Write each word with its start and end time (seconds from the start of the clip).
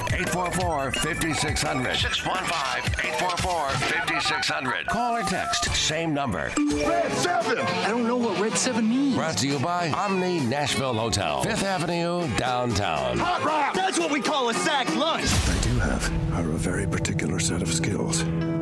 844 0.00 0.92
5600. 0.92 1.96
615 1.96 3.04
844 3.04 3.68
5600. 3.70 4.86
Call 4.86 5.16
or 5.16 5.22
text, 5.22 5.74
same 5.74 6.14
number. 6.14 6.50
Red 6.58 7.12
7! 7.12 7.58
I 7.58 7.88
don't 7.88 8.06
know 8.06 8.16
what 8.16 8.38
Red 8.40 8.56
7 8.56 8.88
means. 8.88 9.16
Brought 9.16 9.38
to 9.38 9.48
you 9.48 9.58
by 9.58 9.90
Omni 9.90 10.40
Nashville 10.40 10.94
Hotel, 10.94 11.42
Fifth 11.42 11.64
Avenue, 11.64 12.28
downtown. 12.36 13.18
Hot 13.18 13.44
rock! 13.44 13.74
That's 13.74 13.98
what 13.98 14.10
we 14.10 14.20
call 14.20 14.48
a 14.48 14.54
sack 14.54 14.94
lunch. 14.96 15.26
I 15.26 15.58
do 15.62 15.78
have 15.78 16.34
are 16.34 16.50
a 16.50 16.58
very 16.58 16.86
particular 16.86 17.38
set 17.38 17.62
of 17.62 17.72
skills. 17.72 18.18
Skills 18.18 18.53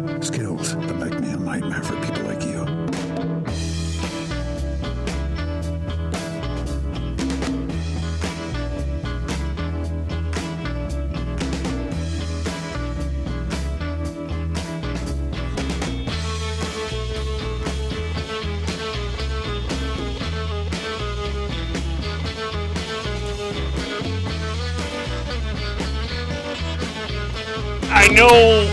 I 28.12 28.14
know 28.14 28.66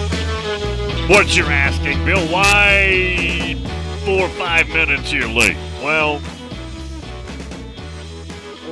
what 1.07 1.33
you're 1.37 1.45
asking, 1.45 2.03
Bill. 2.03 2.27
Why 2.27 3.55
four 4.03 4.23
or 4.23 4.29
five 4.31 4.67
minutes 4.67 5.11
here 5.11 5.27
late? 5.27 5.55
Well, 5.81 6.19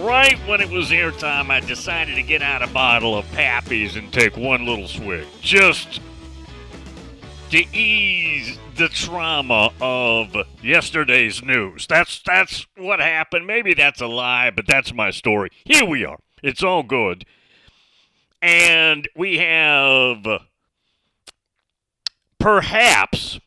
right 0.04 0.38
when 0.46 0.60
it 0.60 0.70
was 0.70 0.90
airtime, 0.90 1.50
I 1.52 1.62
decided 1.62 2.16
to 2.16 2.22
get 2.22 2.42
out 2.42 2.62
a 2.62 2.68
bottle 2.68 3.18
of 3.18 3.26
Pappy's 3.32 3.96
and 3.96 4.12
take 4.12 4.36
one 4.36 4.66
little 4.66 4.90
swig. 4.90 5.26
Just 5.40 6.02
to 7.52 7.60
ease 7.74 8.60
the 8.76 8.90
trauma 8.90 9.72
of 9.80 10.36
yesterday's 10.62 11.42
news. 11.42 11.88
That's 11.88 12.22
that's 12.24 12.68
what 12.76 13.00
happened. 13.00 13.48
Maybe 13.48 13.74
that's 13.74 14.02
a 14.02 14.08
lie, 14.08 14.50
but 14.50 14.68
that's 14.68 14.94
my 14.94 15.12
story. 15.12 15.50
Here 15.64 15.86
we 15.86 16.04
are. 16.04 16.20
It's 16.44 16.62
all 16.62 16.84
good. 16.84 17.24
And 18.42 19.08
we 19.16 19.38
have 19.38 20.28
perhaps 22.48 23.42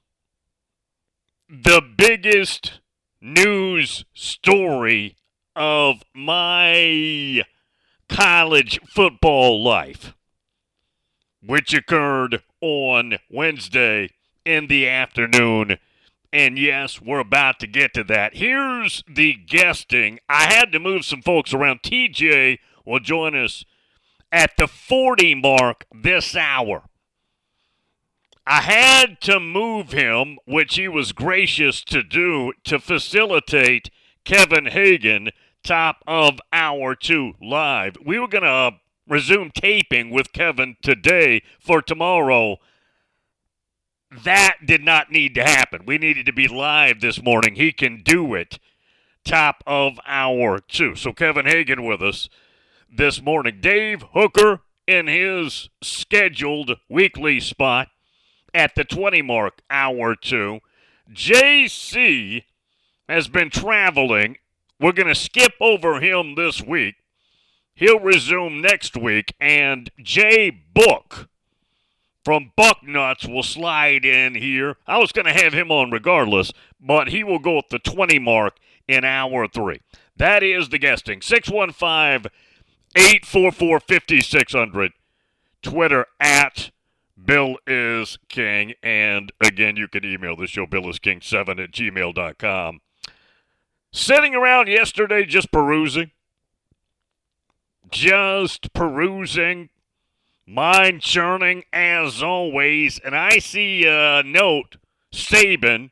the 1.49 1.81
biggest 1.81 2.81
news 3.19 4.05
story 4.13 5.17
of 5.57 6.03
my 6.13 7.43
college 8.11 8.79
football 8.87 9.65
life, 9.65 10.13
which 11.43 11.73
occurred 11.73 12.43
on 12.61 13.15
Wednesday 13.31 14.11
in 14.45 14.67
the 14.67 14.87
afternoon. 14.87 15.79
And 16.31 16.59
yes, 16.59 17.01
we're 17.01 17.21
about 17.21 17.59
to 17.61 17.67
get 17.67 17.95
to 17.95 18.05
that. 18.05 18.35
Here's 18.35 19.03
the 19.09 19.33
guesting. 19.33 20.19
I 20.29 20.53
had 20.53 20.73
to 20.73 20.79
move 20.79 21.07
some 21.07 21.23
folks 21.23 21.55
around. 21.55 21.81
TJ 21.83 22.59
will 22.85 23.01
join 23.01 23.35
us 23.35 23.65
at 24.31 24.59
the 24.59 24.69
40 24.69 25.37
mark 25.37 25.87
this 25.91 26.37
hour. 26.37 26.83
I 28.53 28.63
had 28.63 29.21
to 29.21 29.39
move 29.39 29.93
him, 29.93 30.37
which 30.45 30.75
he 30.75 30.89
was 30.89 31.13
gracious 31.13 31.85
to 31.85 32.03
do, 32.03 32.53
to 32.65 32.81
facilitate 32.81 33.91
Kevin 34.25 34.67
Hagan, 34.67 35.29
top 35.63 36.03
of 36.05 36.41
hour 36.53 36.97
two 36.97 37.35
live. 37.41 37.95
We 38.05 38.19
were 38.19 38.27
going 38.27 38.43
to 38.43 38.51
uh, 38.51 38.71
resume 39.07 39.53
taping 39.55 40.11
with 40.11 40.33
Kevin 40.33 40.75
today 40.83 41.45
for 41.61 41.81
tomorrow. 41.81 42.57
That 44.11 44.57
did 44.67 44.83
not 44.83 45.13
need 45.13 45.37
to 45.37 45.45
happen. 45.45 45.87
We 45.87 45.99
needed 45.99 46.27
to 46.27 46.33
be 46.33 46.49
live 46.49 47.01
this 47.01 47.23
morning. 47.23 47.55
He 47.55 47.71
can 47.71 48.03
do 48.03 48.35
it. 48.35 48.59
Top 49.25 49.63
of 49.65 50.01
hour 50.05 50.59
two. 50.59 50.97
So 50.97 51.13
Kevin 51.13 51.47
Hagan 51.47 51.85
with 51.85 52.03
us 52.03 52.29
this 52.93 53.23
morning. 53.23 53.61
Dave 53.61 54.03
Hooker 54.13 54.63
in 54.89 55.07
his 55.07 55.71
scheduled 55.81 56.79
weekly 56.89 57.39
spot 57.39 57.91
at 58.55 58.75
the 58.75 58.85
20 58.85 59.23
mark, 59.23 59.61
hour 59.71 60.15
two. 60.15 60.61
JC 61.13 62.45
has 63.09 63.29
been 63.29 63.51
traveling. 63.51 64.39
We're 64.79 64.93
going 64.93 65.09
to 65.09 65.15
skip 65.15 65.53
over 65.61 66.01
him 66.01 66.35
this 66.35 66.63
week. 66.63 66.97
He'll 67.75 68.01
resume 68.01 68.61
next 68.61 68.97
week. 68.97 69.35
And 69.41 69.91
Jay 70.03 70.51
Book 70.51 71.29
from 72.25 72.53
Bucknuts 72.57 73.31
will 73.31 73.43
slide 73.43 74.05
in 74.05 74.35
here. 74.35 74.77
I 74.87 74.99
was 74.99 75.13
going 75.13 75.27
to 75.27 75.43
have 75.43 75.53
him 75.53 75.71
on 75.71 75.91
regardless, 75.91 76.53
but 76.81 77.09
he 77.09 77.25
will 77.25 77.39
go 77.39 77.59
at 77.59 77.71
the 77.71 77.79
20 77.79 78.19
mark 78.19 78.59
in 78.87 79.05
hour 79.05 79.49
three. 79.49 79.81
That 80.17 80.43
is 80.43 80.69
the 80.69 80.79
guesting. 80.79 81.21
615- 81.21 82.31
844 82.97 83.81
5600. 83.81 84.93
Twitter 85.63 86.07
at 86.19 86.71
Bill 87.25 87.57
is 87.67 88.19
King. 88.29 88.75
And 88.83 89.33
again, 89.41 89.77
you 89.77 89.89
can 89.89 90.05
email 90.05 90.37
the 90.37 90.47
show, 90.47 90.67
billisking7 90.67 91.63
at 91.63 91.73
gmail.com. 91.73 92.81
Sitting 93.93 94.35
around 94.35 94.69
yesterday 94.69 95.25
just 95.25 95.51
perusing. 95.51 96.11
Just 97.91 98.73
perusing. 98.73 99.69
Mind 100.47 101.01
churning 101.01 101.65
as 101.73 102.23
always. 102.23 102.99
And 103.01 103.15
I 103.15 103.39
see 103.39 103.87
a 103.87 104.23
note 104.25 104.77
Saban 105.13 105.91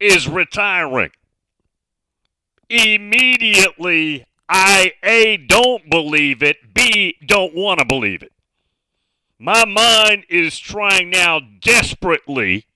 is 0.00 0.28
retiring 0.28 1.10
immediately 2.68 4.24
I 4.48 4.92
A 5.02 5.36
don't 5.36 5.88
believe 5.90 6.42
it, 6.42 6.74
B 6.74 7.16
don't 7.24 7.54
want 7.54 7.80
to 7.80 7.84
believe 7.84 8.22
it. 8.22 8.32
My 9.38 9.64
mind 9.64 10.24
is 10.28 10.58
trying 10.58 11.10
now 11.10 11.38
desperately 11.38 12.66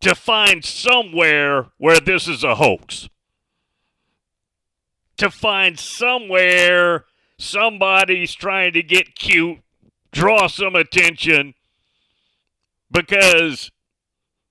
to 0.00 0.14
find 0.14 0.62
somewhere 0.64 1.68
where 1.78 1.98
this 1.98 2.28
is 2.28 2.44
a 2.44 2.56
hoax. 2.56 3.08
To 5.16 5.30
find 5.30 5.78
somewhere 5.78 7.06
somebody's 7.38 8.34
trying 8.34 8.74
to 8.74 8.82
get 8.82 9.14
cute, 9.14 9.58
draw 10.12 10.46
some 10.46 10.76
attention 10.76 11.54
because 12.90 13.70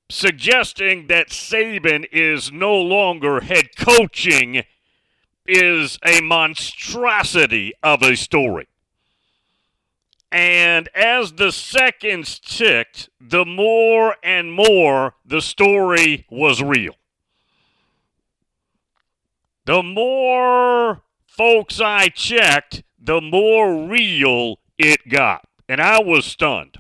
suggesting 0.09 1.07
that 1.07 1.29
Saban 1.29 2.05
is 2.11 2.51
no 2.51 2.75
longer 2.75 3.41
head 3.41 3.75
coaching 3.77 4.63
is 5.45 5.99
a 6.03 6.19
monstrosity 6.21 7.73
of 7.83 8.01
a 8.01 8.15
story. 8.15 8.67
And 10.31 10.89
as 10.93 11.33
the 11.33 11.51
seconds 11.51 12.39
ticked, 12.39 13.09
the 13.19 13.45
more 13.45 14.15
and 14.23 14.51
more 14.51 15.15
the 15.25 15.41
story 15.41 16.25
was 16.29 16.61
real. 16.61 16.95
The 19.65 19.83
more 19.83 21.03
folks 21.25 21.79
I 21.79 22.09
checked, 22.09 22.83
the 22.99 23.21
more 23.21 23.87
real 23.87 24.59
it 24.77 25.07
got. 25.09 25.47
And 25.69 25.81
I 25.81 26.01
was 26.01 26.25
stunned. 26.25 26.77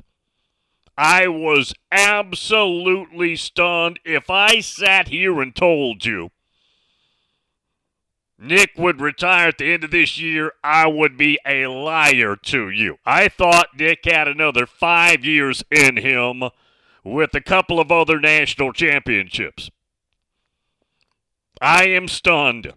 I 0.97 1.27
was 1.27 1.73
absolutely 1.91 3.35
stunned. 3.35 3.99
If 4.03 4.29
I 4.29 4.61
sat 4.61 5.09
here 5.09 5.41
and 5.41 5.55
told 5.55 6.05
you 6.05 6.31
Nick 8.39 8.71
would 8.77 9.01
retire 9.01 9.49
at 9.49 9.57
the 9.57 9.73
end 9.73 9.83
of 9.83 9.91
this 9.91 10.19
year, 10.19 10.53
I 10.63 10.85
would 10.87 11.17
be 11.17 11.39
a 11.45 11.65
liar 11.67 12.35
to 12.35 12.69
you. 12.69 12.97
I 13.05 13.29
thought 13.29 13.77
Nick 13.77 14.05
had 14.05 14.27
another 14.27 14.67
five 14.67 15.25
years 15.25 15.63
in 15.71 15.97
him 15.97 16.43
with 17.03 17.33
a 17.33 17.41
couple 17.41 17.79
of 17.79 17.91
other 17.91 18.19
national 18.19 18.73
championships. 18.73 19.71
I 21.59 21.85
am 21.87 22.07
stunned. 22.07 22.73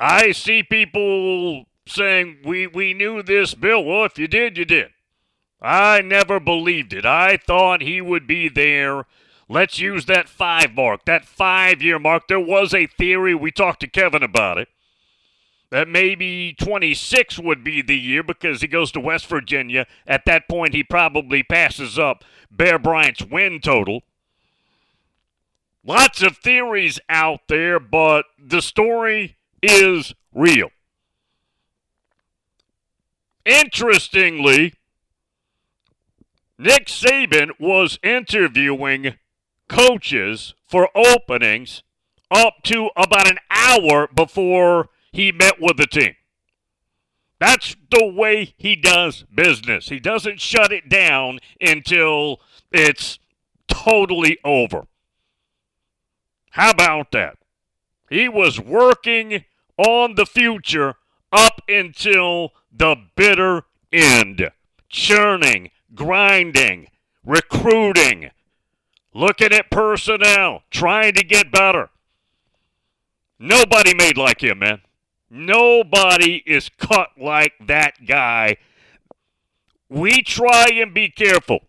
I 0.00 0.32
see 0.32 0.62
people 0.62 1.66
saying 1.86 2.38
we 2.44 2.66
we 2.66 2.94
knew 2.94 3.22
this 3.22 3.54
bill. 3.54 3.84
Well, 3.84 4.04
if 4.04 4.18
you 4.18 4.26
did, 4.26 4.56
you 4.56 4.64
did. 4.64 4.90
I 5.60 6.00
never 6.00 6.40
believed 6.40 6.92
it. 6.92 7.04
I 7.04 7.36
thought 7.36 7.82
he 7.82 8.00
would 8.00 8.26
be 8.26 8.48
there. 8.48 9.04
Let's 9.48 9.78
use 9.78 10.06
that 10.06 10.28
five 10.28 10.74
mark, 10.74 11.04
that 11.04 11.24
five 11.24 11.82
year 11.82 11.98
mark. 11.98 12.28
There 12.28 12.40
was 12.40 12.72
a 12.72 12.86
theory. 12.86 13.34
We 13.34 13.50
talked 13.50 13.80
to 13.80 13.86
Kevin 13.86 14.22
about 14.22 14.58
it. 14.58 14.68
That 15.70 15.88
maybe 15.88 16.54
26 16.58 17.38
would 17.40 17.64
be 17.64 17.82
the 17.82 17.98
year 17.98 18.22
because 18.22 18.60
he 18.60 18.68
goes 18.68 18.92
to 18.92 19.00
West 19.00 19.26
Virginia. 19.26 19.86
At 20.06 20.24
that 20.26 20.48
point, 20.48 20.72
he 20.72 20.84
probably 20.84 21.42
passes 21.42 21.98
up 21.98 22.24
Bear 22.50 22.78
Bryant's 22.78 23.24
win 23.24 23.60
total. 23.60 24.02
Lots 25.84 26.22
of 26.22 26.38
theories 26.38 27.00
out 27.08 27.40
there, 27.48 27.78
but 27.78 28.24
the 28.38 28.62
story 28.62 29.36
is 29.62 30.14
real. 30.32 30.70
Interestingly, 33.44 34.74
Nick 36.56 36.86
Saban 36.86 37.50
was 37.58 37.98
interviewing 38.02 39.16
coaches 39.68 40.54
for 40.66 40.88
openings 40.94 41.82
up 42.30 42.62
to 42.64 42.90
about 42.96 43.30
an 43.30 43.38
hour 43.50 44.08
before 44.08 44.88
he 45.12 45.32
met 45.32 45.60
with 45.60 45.76
the 45.76 45.86
team. 45.86 46.14
That's 47.38 47.76
the 47.90 48.06
way 48.06 48.54
he 48.56 48.76
does 48.76 49.24
business. 49.34 49.88
He 49.88 50.00
doesn't 50.00 50.40
shut 50.40 50.72
it 50.72 50.88
down 50.88 51.40
until 51.60 52.40
it's 52.72 53.18
totally 53.68 54.38
over. 54.44 54.86
How 56.50 56.70
about 56.70 57.10
that? 57.12 57.36
He 58.08 58.28
was 58.28 58.60
working 58.60 59.44
on 59.76 60.14
the 60.14 60.26
future 60.26 60.94
up 61.32 61.60
until 61.68 62.52
the 62.72 62.96
bitter 63.16 63.62
end, 63.92 64.50
churning, 64.88 65.70
grinding, 65.94 66.88
recruiting, 67.24 68.30
looking 69.14 69.52
at 69.52 69.70
personnel, 69.70 70.62
trying 70.70 71.14
to 71.14 71.24
get 71.24 71.52
better. 71.52 71.90
Nobody 73.38 73.94
made 73.94 74.18
like 74.18 74.42
him, 74.42 74.58
man. 74.58 74.82
Nobody 75.30 76.42
is 76.46 76.68
cut 76.78 77.10
like 77.18 77.54
that 77.66 78.06
guy. 78.06 78.56
We 79.88 80.22
try 80.22 80.68
and 80.74 80.92
be 80.92 81.08
careful 81.08 81.60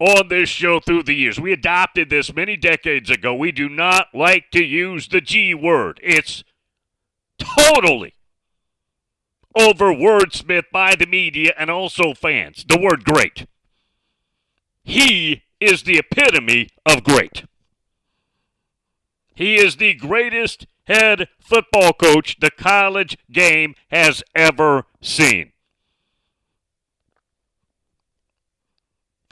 on 0.00 0.28
this 0.28 0.48
show 0.48 0.80
through 0.80 1.04
the 1.04 1.14
years. 1.14 1.40
We 1.40 1.52
adopted 1.52 2.10
this 2.10 2.34
many 2.34 2.56
decades 2.56 3.10
ago. 3.10 3.34
We 3.34 3.52
do 3.52 3.68
not 3.68 4.08
like 4.14 4.50
to 4.52 4.64
use 4.64 5.08
the 5.08 5.20
G 5.20 5.54
word. 5.54 6.00
It's 6.02 6.44
totally 7.38 8.14
over 9.56 9.92
wordsmith 9.92 10.64
by 10.72 10.94
the 10.94 11.06
media 11.06 11.52
and 11.56 11.70
also 11.70 12.14
fans. 12.14 12.64
The 12.66 12.78
word 12.78 13.04
great. 13.04 13.46
He 14.82 15.42
is 15.64 15.82
the 15.82 15.98
epitome 15.98 16.68
of 16.86 17.04
great. 17.04 17.44
He 19.34 19.56
is 19.56 19.76
the 19.76 19.94
greatest 19.94 20.66
head 20.86 21.28
football 21.40 21.92
coach 21.92 22.38
the 22.40 22.50
college 22.50 23.16
game 23.32 23.74
has 23.90 24.22
ever 24.34 24.84
seen. 25.00 25.52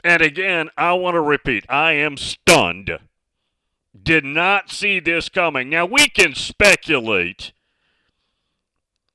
And 0.03 0.21
again, 0.21 0.69
I 0.75 0.93
want 0.93 1.15
to 1.15 1.21
repeat 1.21 1.65
I 1.69 1.93
am 1.93 2.17
stunned. 2.17 2.99
Did 4.01 4.25
not 4.25 4.69
see 4.69 4.99
this 4.99 5.29
coming. 5.29 5.69
Now, 5.69 5.85
we 5.85 6.09
can 6.09 6.35
speculate. 6.35 7.53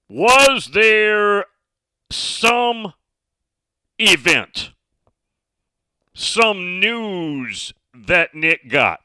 Was 0.09 0.71
there 0.73 1.45
some 2.11 2.95
event, 3.99 4.71
some 6.19 6.81
news 6.81 7.73
that 7.95 8.35
Nick 8.35 8.69
got 8.69 9.01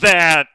that 0.00 0.46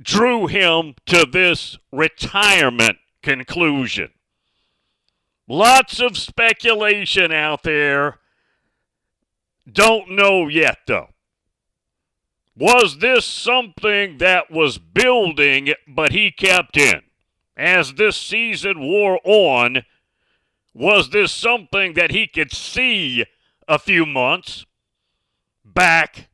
drew 0.00 0.46
him 0.46 0.94
to 1.06 1.26
this 1.30 1.78
retirement 1.92 2.98
conclusion? 3.22 4.10
Lots 5.46 6.00
of 6.00 6.16
speculation 6.16 7.32
out 7.32 7.62
there. 7.62 8.18
Don't 9.70 10.10
know 10.10 10.48
yet, 10.48 10.78
though. 10.86 11.10
Was 12.56 12.98
this 12.98 13.24
something 13.24 14.18
that 14.18 14.50
was 14.50 14.78
building, 14.78 15.74
but 15.88 16.12
he 16.12 16.30
kept 16.30 16.76
in? 16.76 17.02
As 17.56 17.94
this 17.94 18.16
season 18.16 18.80
wore 18.80 19.18
on, 19.24 19.82
was 20.72 21.10
this 21.10 21.32
something 21.32 21.94
that 21.94 22.10
he 22.10 22.26
could 22.26 22.52
see 22.52 23.24
a 23.66 23.78
few 23.78 24.06
months 24.06 24.66
back 25.64 26.28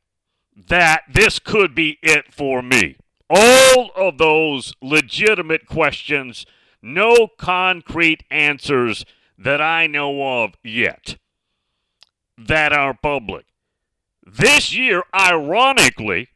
that 0.69 1.03
this 1.13 1.39
could 1.39 1.75
be 1.75 1.99
it 2.03 2.33
for 2.33 2.63
me? 2.63 2.97
All 3.29 3.91
of 3.97 4.19
those 4.19 4.73
legitimate 4.81 5.67
questions 5.67 6.47
no 6.87 7.27
concrete 7.37 8.23
answers 8.31 9.05
that 9.37 9.61
I 9.61 9.87
know 9.87 10.43
of 10.45 10.55
yet 10.63 11.17
that 12.39 12.73
are 12.73 12.95
public. 12.95 13.47
This 14.25 14.75
year, 14.75 15.03
ironically, 15.15 16.29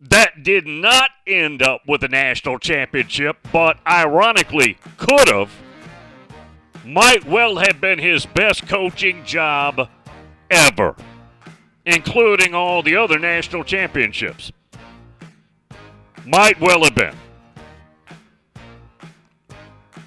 that 0.00 0.42
did 0.42 0.66
not 0.66 1.10
end 1.26 1.62
up 1.62 1.82
with 1.86 2.02
a 2.02 2.08
national 2.08 2.58
championship, 2.58 3.36
but 3.52 3.78
ironically 3.86 4.76
could 4.96 5.28
have, 5.28 5.50
might 6.84 7.24
well 7.24 7.56
have 7.56 7.80
been 7.80 7.98
his 7.98 8.26
best 8.26 8.66
coaching 8.68 9.24
job 9.24 9.88
ever, 10.50 10.94
including 11.86 12.54
all 12.54 12.82
the 12.82 12.96
other 12.96 13.18
national 13.18 13.64
championships. 13.64 14.52
Might 16.26 16.60
well 16.60 16.84
have 16.84 16.94
been. 16.94 17.14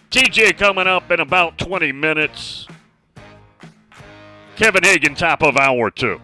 TJ 0.10 0.58
coming 0.58 0.88
up 0.88 1.12
in 1.12 1.20
about 1.20 1.58
20 1.58 1.92
minutes. 1.92 2.68
Kevin 4.56 4.84
Hagan, 4.84 5.14
top 5.14 5.44
of 5.44 5.58
hour 5.58 5.92
two. 5.92 6.20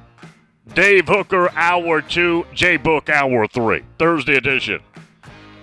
Dave 0.74 1.08
Hooker, 1.08 1.52
hour 1.52 2.02
two. 2.02 2.46
J 2.54 2.78
Book, 2.78 3.10
hour 3.10 3.48
three. 3.48 3.84
Thursday 4.00 4.36
edition. 4.36 4.82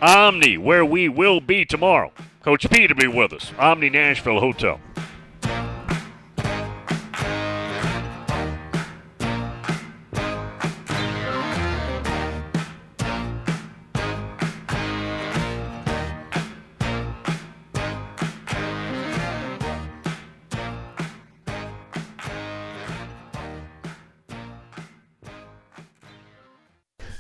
Omni, 0.03 0.57
where 0.57 0.85
we 0.85 1.09
will 1.09 1.41
be 1.41 1.65
tomorrow. 1.65 2.13
Coach 2.43 2.71
P 2.71 2.87
to 2.87 2.95
be 2.95 3.07
with 3.07 3.33
us. 3.33 3.53
Omni 3.59 3.91
Nashville 3.91 4.41
Hotel. 4.41 4.81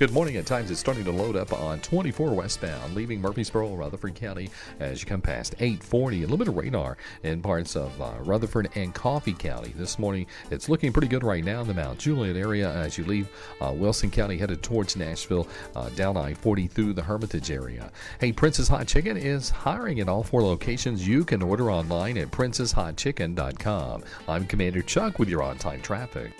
Good 0.00 0.14
morning. 0.14 0.38
At 0.38 0.46
times, 0.46 0.70
it's 0.70 0.80
starting 0.80 1.04
to 1.04 1.12
load 1.12 1.36
up 1.36 1.52
on 1.52 1.78
24 1.80 2.32
westbound, 2.32 2.94
leaving 2.94 3.20
Murfreesboro, 3.20 3.74
Rutherford 3.74 4.14
County 4.14 4.48
as 4.78 5.02
you 5.02 5.06
come 5.06 5.20
past 5.20 5.54
840. 5.58 6.16
A 6.16 6.20
little 6.22 6.38
bit 6.38 6.48
of 6.48 6.56
radar 6.56 6.96
in 7.22 7.42
parts 7.42 7.76
of 7.76 8.00
uh, 8.00 8.14
Rutherford 8.20 8.70
and 8.76 8.94
Coffee 8.94 9.34
County. 9.34 9.74
This 9.76 9.98
morning, 9.98 10.24
it's 10.50 10.70
looking 10.70 10.90
pretty 10.90 11.06
good 11.06 11.22
right 11.22 11.44
now 11.44 11.60
in 11.60 11.68
the 11.68 11.74
Mount 11.74 11.98
Juliet 11.98 12.34
area 12.34 12.72
as 12.72 12.96
you 12.96 13.04
leave 13.04 13.28
uh, 13.60 13.74
Wilson 13.76 14.10
County 14.10 14.38
headed 14.38 14.62
towards 14.62 14.96
Nashville, 14.96 15.46
uh, 15.76 15.90
down 15.90 16.16
I 16.16 16.32
40 16.32 16.66
through 16.68 16.94
the 16.94 17.02
Hermitage 17.02 17.50
area. 17.50 17.92
Hey, 18.20 18.32
Prince's 18.32 18.68
Hot 18.68 18.86
Chicken 18.86 19.18
is 19.18 19.50
hiring 19.50 20.00
at 20.00 20.08
all 20.08 20.22
four 20.22 20.42
locations. 20.42 21.06
You 21.06 21.26
can 21.26 21.42
order 21.42 21.70
online 21.70 22.16
at 22.16 22.30
princeshotchicken.com. 22.30 24.04
I'm 24.26 24.46
Commander 24.46 24.80
Chuck 24.80 25.18
with 25.18 25.28
your 25.28 25.42
on 25.42 25.58
time 25.58 25.82
traffic. 25.82 26.32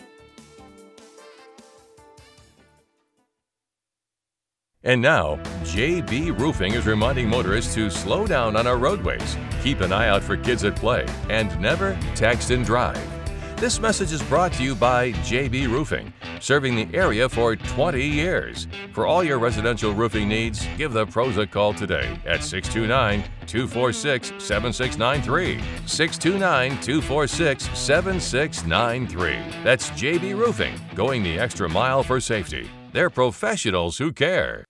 And 4.82 5.02
now, 5.02 5.36
JB 5.62 6.38
Roofing 6.38 6.72
is 6.72 6.86
reminding 6.86 7.28
motorists 7.28 7.74
to 7.74 7.90
slow 7.90 8.26
down 8.26 8.56
on 8.56 8.66
our 8.66 8.78
roadways, 8.78 9.36
keep 9.62 9.82
an 9.82 9.92
eye 9.92 10.08
out 10.08 10.22
for 10.22 10.38
kids 10.38 10.64
at 10.64 10.74
play, 10.74 11.06
and 11.28 11.58
never 11.60 11.98
text 12.14 12.50
and 12.50 12.64
drive. 12.64 12.98
This 13.60 13.78
message 13.78 14.10
is 14.10 14.22
brought 14.22 14.54
to 14.54 14.62
you 14.62 14.74
by 14.74 15.12
JB 15.12 15.70
Roofing, 15.70 16.14
serving 16.40 16.76
the 16.76 16.88
area 16.96 17.28
for 17.28 17.56
20 17.56 18.02
years. 18.02 18.68
For 18.94 19.06
all 19.06 19.22
your 19.22 19.38
residential 19.38 19.92
roofing 19.92 20.30
needs, 20.30 20.66
give 20.78 20.94
the 20.94 21.04
pros 21.04 21.36
a 21.36 21.46
call 21.46 21.74
today 21.74 22.18
at 22.24 22.42
629 22.42 23.22
246 23.46 24.32
7693. 24.42 25.60
629 25.86 26.70
246 26.80 27.78
7693. 27.78 29.62
That's 29.62 29.90
JB 29.90 30.38
Roofing, 30.38 30.72
going 30.94 31.22
the 31.22 31.38
extra 31.38 31.68
mile 31.68 32.02
for 32.02 32.18
safety. 32.18 32.70
They're 32.94 33.10
professionals 33.10 33.98
who 33.98 34.10
care. 34.10 34.69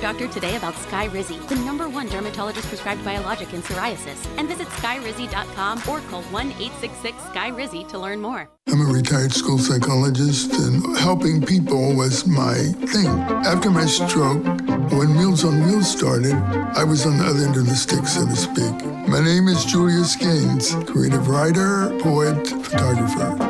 Doctor 0.00 0.28
today 0.28 0.56
about 0.56 0.72
Skyrizi, 0.74 1.46
the 1.48 1.56
number 1.56 1.86
one 1.86 2.08
dermatologist 2.08 2.66
prescribed 2.68 3.04
biologic 3.04 3.52
in 3.52 3.60
psoriasis, 3.60 4.26
and 4.38 4.48
visit 4.48 4.66
skyrizi.com 4.68 5.82
or 5.86 6.00
call 6.08 6.22
1 6.22 6.46
866 6.52 7.18
Skyrizi 7.24 7.86
to 7.88 7.98
learn 7.98 8.18
more. 8.18 8.48
I'm 8.68 8.80
a 8.80 8.84
retired 8.84 9.32
school 9.32 9.58
psychologist, 9.58 10.54
and 10.54 10.96
helping 10.96 11.42
people 11.42 11.94
was 11.94 12.26
my 12.26 12.54
thing. 12.54 13.08
After 13.44 13.70
my 13.70 13.84
stroke, 13.84 14.42
when 14.90 15.12
Meals 15.14 15.44
on 15.44 15.62
Wheels 15.66 15.90
started, 15.90 16.32
I 16.32 16.82
was 16.82 17.04
on 17.04 17.18
the 17.18 17.24
other 17.24 17.44
end 17.44 17.56
of 17.56 17.66
the 17.66 17.76
stick, 17.76 18.06
so 18.06 18.24
to 18.24 18.36
speak. 18.36 18.86
My 19.06 19.20
name 19.20 19.48
is 19.48 19.66
Julius 19.66 20.16
Gaines, 20.16 20.74
creative 20.90 21.28
writer, 21.28 21.94
poet, 22.00 22.46
photographer. 22.46 23.49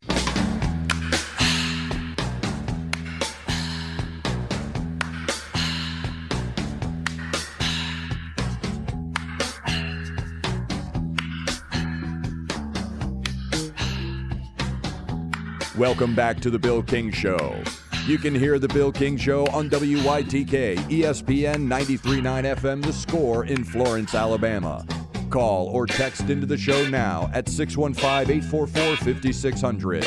Welcome 15.81 16.13
back 16.13 16.39
to 16.41 16.51
the 16.51 16.59
Bill 16.59 16.83
King 16.83 17.09
Show. 17.09 17.59
You 18.05 18.19
can 18.19 18.35
hear 18.35 18.59
the 18.59 18.67
Bill 18.67 18.91
King 18.91 19.17
Show 19.17 19.47
on 19.47 19.67
WYTK 19.67 20.77
ESPN 20.77 21.67
93.9 21.67 22.21
FM 22.55 22.85
The 22.85 22.93
Score 22.93 23.45
in 23.45 23.63
Florence, 23.63 24.13
Alabama. 24.13 24.85
Call 25.31 25.69
or 25.69 25.87
text 25.87 26.29
into 26.29 26.45
the 26.45 26.55
show 26.55 26.87
now 26.89 27.31
at 27.33 27.49
615 27.49 28.31
844 28.43 28.95
5600. 28.97 30.05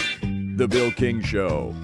The 0.56 0.68
Bill 0.68 0.92
King 0.92 1.20
Show. 1.20 1.74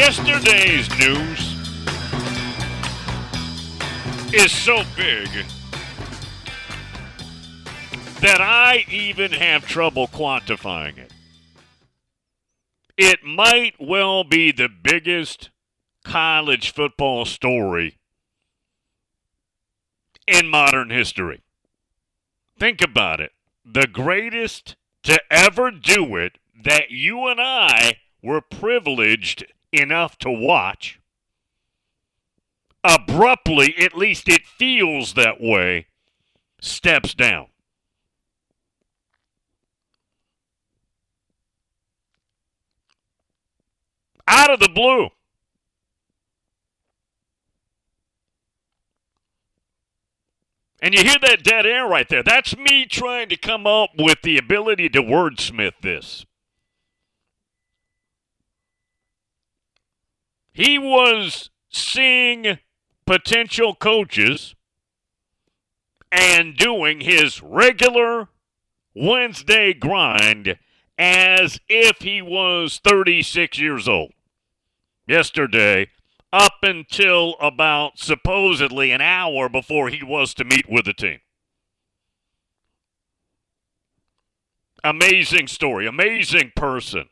Yesterday's 0.00 0.88
news 0.98 1.52
is 4.32 4.50
so 4.50 4.82
big 4.96 5.28
that 8.22 8.40
I 8.40 8.86
even 8.90 9.32
have 9.32 9.66
trouble 9.66 10.08
quantifying 10.08 10.96
it. 10.96 11.12
It 12.96 13.22
might 13.22 13.74
well 13.78 14.24
be 14.24 14.50
the 14.50 14.70
biggest 14.70 15.50
college 16.02 16.72
football 16.72 17.26
story 17.26 17.98
in 20.26 20.48
modern 20.48 20.88
history. 20.88 21.42
Think 22.58 22.80
about 22.80 23.20
it. 23.20 23.32
The 23.66 23.86
greatest 23.86 24.76
to 25.02 25.20
ever 25.30 25.70
do 25.70 26.16
it 26.16 26.38
that 26.64 26.90
you 26.90 27.28
and 27.28 27.38
I 27.38 27.98
were 28.22 28.40
privileged 28.40 29.44
enough 29.72 30.18
to 30.18 30.30
watch. 30.30 31.00
Abruptly, 32.82 33.74
at 33.78 33.96
least 33.96 34.28
it 34.28 34.46
feels 34.46 35.14
that 35.14 35.40
way, 35.40 35.86
steps 36.60 37.14
down. 37.14 37.46
Out 44.26 44.50
of 44.50 44.60
the 44.60 44.68
blue. 44.68 45.08
And 50.82 50.94
you 50.94 51.02
hear 51.02 51.18
that 51.20 51.42
dead 51.42 51.66
air 51.66 51.86
right 51.86 52.08
there. 52.08 52.22
That's 52.22 52.56
me 52.56 52.86
trying 52.86 53.28
to 53.28 53.36
come 53.36 53.66
up 53.66 53.90
with 53.98 54.22
the 54.22 54.38
ability 54.38 54.88
to 54.90 55.02
wordsmith 55.02 55.74
this. 55.82 56.24
He 60.60 60.78
was 60.78 61.48
seeing 61.70 62.58
potential 63.06 63.74
coaches 63.74 64.54
and 66.12 66.54
doing 66.54 67.00
his 67.00 67.42
regular 67.42 68.28
Wednesday 68.94 69.72
grind 69.72 70.58
as 70.98 71.60
if 71.66 72.02
he 72.02 72.20
was 72.20 72.78
36 72.84 73.58
years 73.58 73.88
old. 73.88 74.12
Yesterday, 75.06 75.88
up 76.30 76.58
until 76.62 77.36
about 77.40 77.98
supposedly 77.98 78.90
an 78.90 79.00
hour 79.00 79.48
before 79.48 79.88
he 79.88 80.04
was 80.04 80.34
to 80.34 80.44
meet 80.44 80.68
with 80.68 80.84
the 80.84 80.92
team. 80.92 81.20
Amazing 84.84 85.46
story, 85.46 85.86
amazing 85.86 86.52
person. 86.54 87.08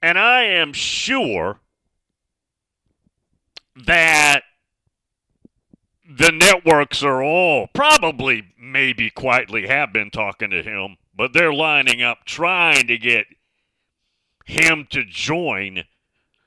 And 0.00 0.18
I 0.18 0.44
am 0.44 0.72
sure 0.72 1.60
that 3.74 4.42
the 6.08 6.32
networks 6.32 7.02
are 7.02 7.22
all 7.22 7.68
probably, 7.68 8.54
maybe 8.58 9.10
quietly 9.10 9.66
have 9.66 9.92
been 9.92 10.10
talking 10.10 10.50
to 10.50 10.62
him, 10.62 10.96
but 11.14 11.32
they're 11.32 11.52
lining 11.52 12.02
up 12.02 12.24
trying 12.24 12.86
to 12.86 12.96
get 12.96 13.26
him 14.46 14.86
to 14.90 15.04
join 15.04 15.84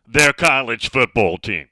their 0.08 0.34
college 0.34 0.89
football 0.89 1.38
team. 1.38 1.67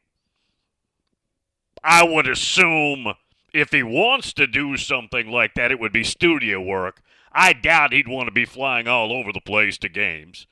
I 1.83 2.03
would 2.03 2.27
assume 2.27 3.13
if 3.53 3.71
he 3.71 3.83
wants 3.83 4.33
to 4.33 4.45
do 4.45 4.77
something 4.77 5.29
like 5.29 5.55
that, 5.55 5.71
it 5.71 5.79
would 5.79 5.93
be 5.93 6.03
studio 6.03 6.62
work. 6.62 7.01
I 7.31 7.53
doubt 7.53 7.93
he'd 7.93 8.07
want 8.07 8.27
to 8.27 8.33
be 8.33 8.45
flying 8.45 8.88
all 8.88 9.12
over 9.12 9.31
the 9.31 9.41
place 9.41 9.77
to 9.79 9.89
games. 9.89 10.45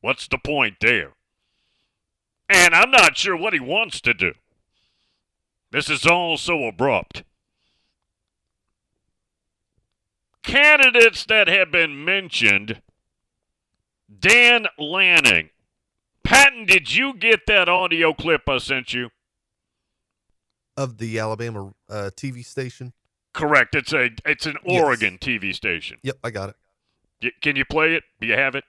What's 0.00 0.28
the 0.28 0.38
point 0.38 0.76
there? 0.80 1.12
And 2.48 2.74
I'm 2.74 2.90
not 2.90 3.16
sure 3.16 3.36
what 3.36 3.52
he 3.52 3.60
wants 3.60 4.00
to 4.02 4.14
do. 4.14 4.32
This 5.70 5.88
is 5.88 6.06
all 6.06 6.36
so 6.36 6.64
abrupt. 6.64 7.22
candidates 10.42 11.24
that 11.26 11.48
have 11.48 11.70
been 11.70 12.04
mentioned, 12.04 12.80
Dan 14.18 14.66
Lanning. 14.78 15.50
Patton, 16.24 16.66
did 16.66 16.94
you 16.94 17.14
get 17.14 17.40
that 17.46 17.68
audio 17.68 18.12
clip 18.12 18.48
I 18.48 18.58
sent 18.58 18.92
you? 18.92 19.10
Of 20.76 20.98
the 20.98 21.18
Alabama 21.18 21.72
uh, 21.88 22.10
TV 22.16 22.44
station? 22.44 22.92
Correct. 23.32 23.74
It's 23.74 23.92
a 23.92 24.10
it's 24.24 24.46
an 24.46 24.56
Oregon 24.64 25.18
yes. 25.20 25.40
TV 25.40 25.54
station. 25.54 25.98
Yep, 26.02 26.18
I 26.24 26.30
got 26.30 26.48
it. 26.50 26.56
Y- 27.22 27.30
can 27.40 27.56
you 27.56 27.64
play 27.64 27.94
it? 27.94 28.04
Do 28.20 28.26
you 28.26 28.34
have 28.34 28.54
it? 28.54 28.64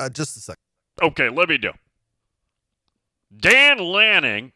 Uh, 0.00 0.08
just 0.08 0.34
a 0.38 0.40
second. 0.40 0.62
Okay, 1.02 1.28
let 1.28 1.50
me 1.50 1.58
do. 1.58 1.72
Dan 3.36 3.78
Lanning, 3.78 4.52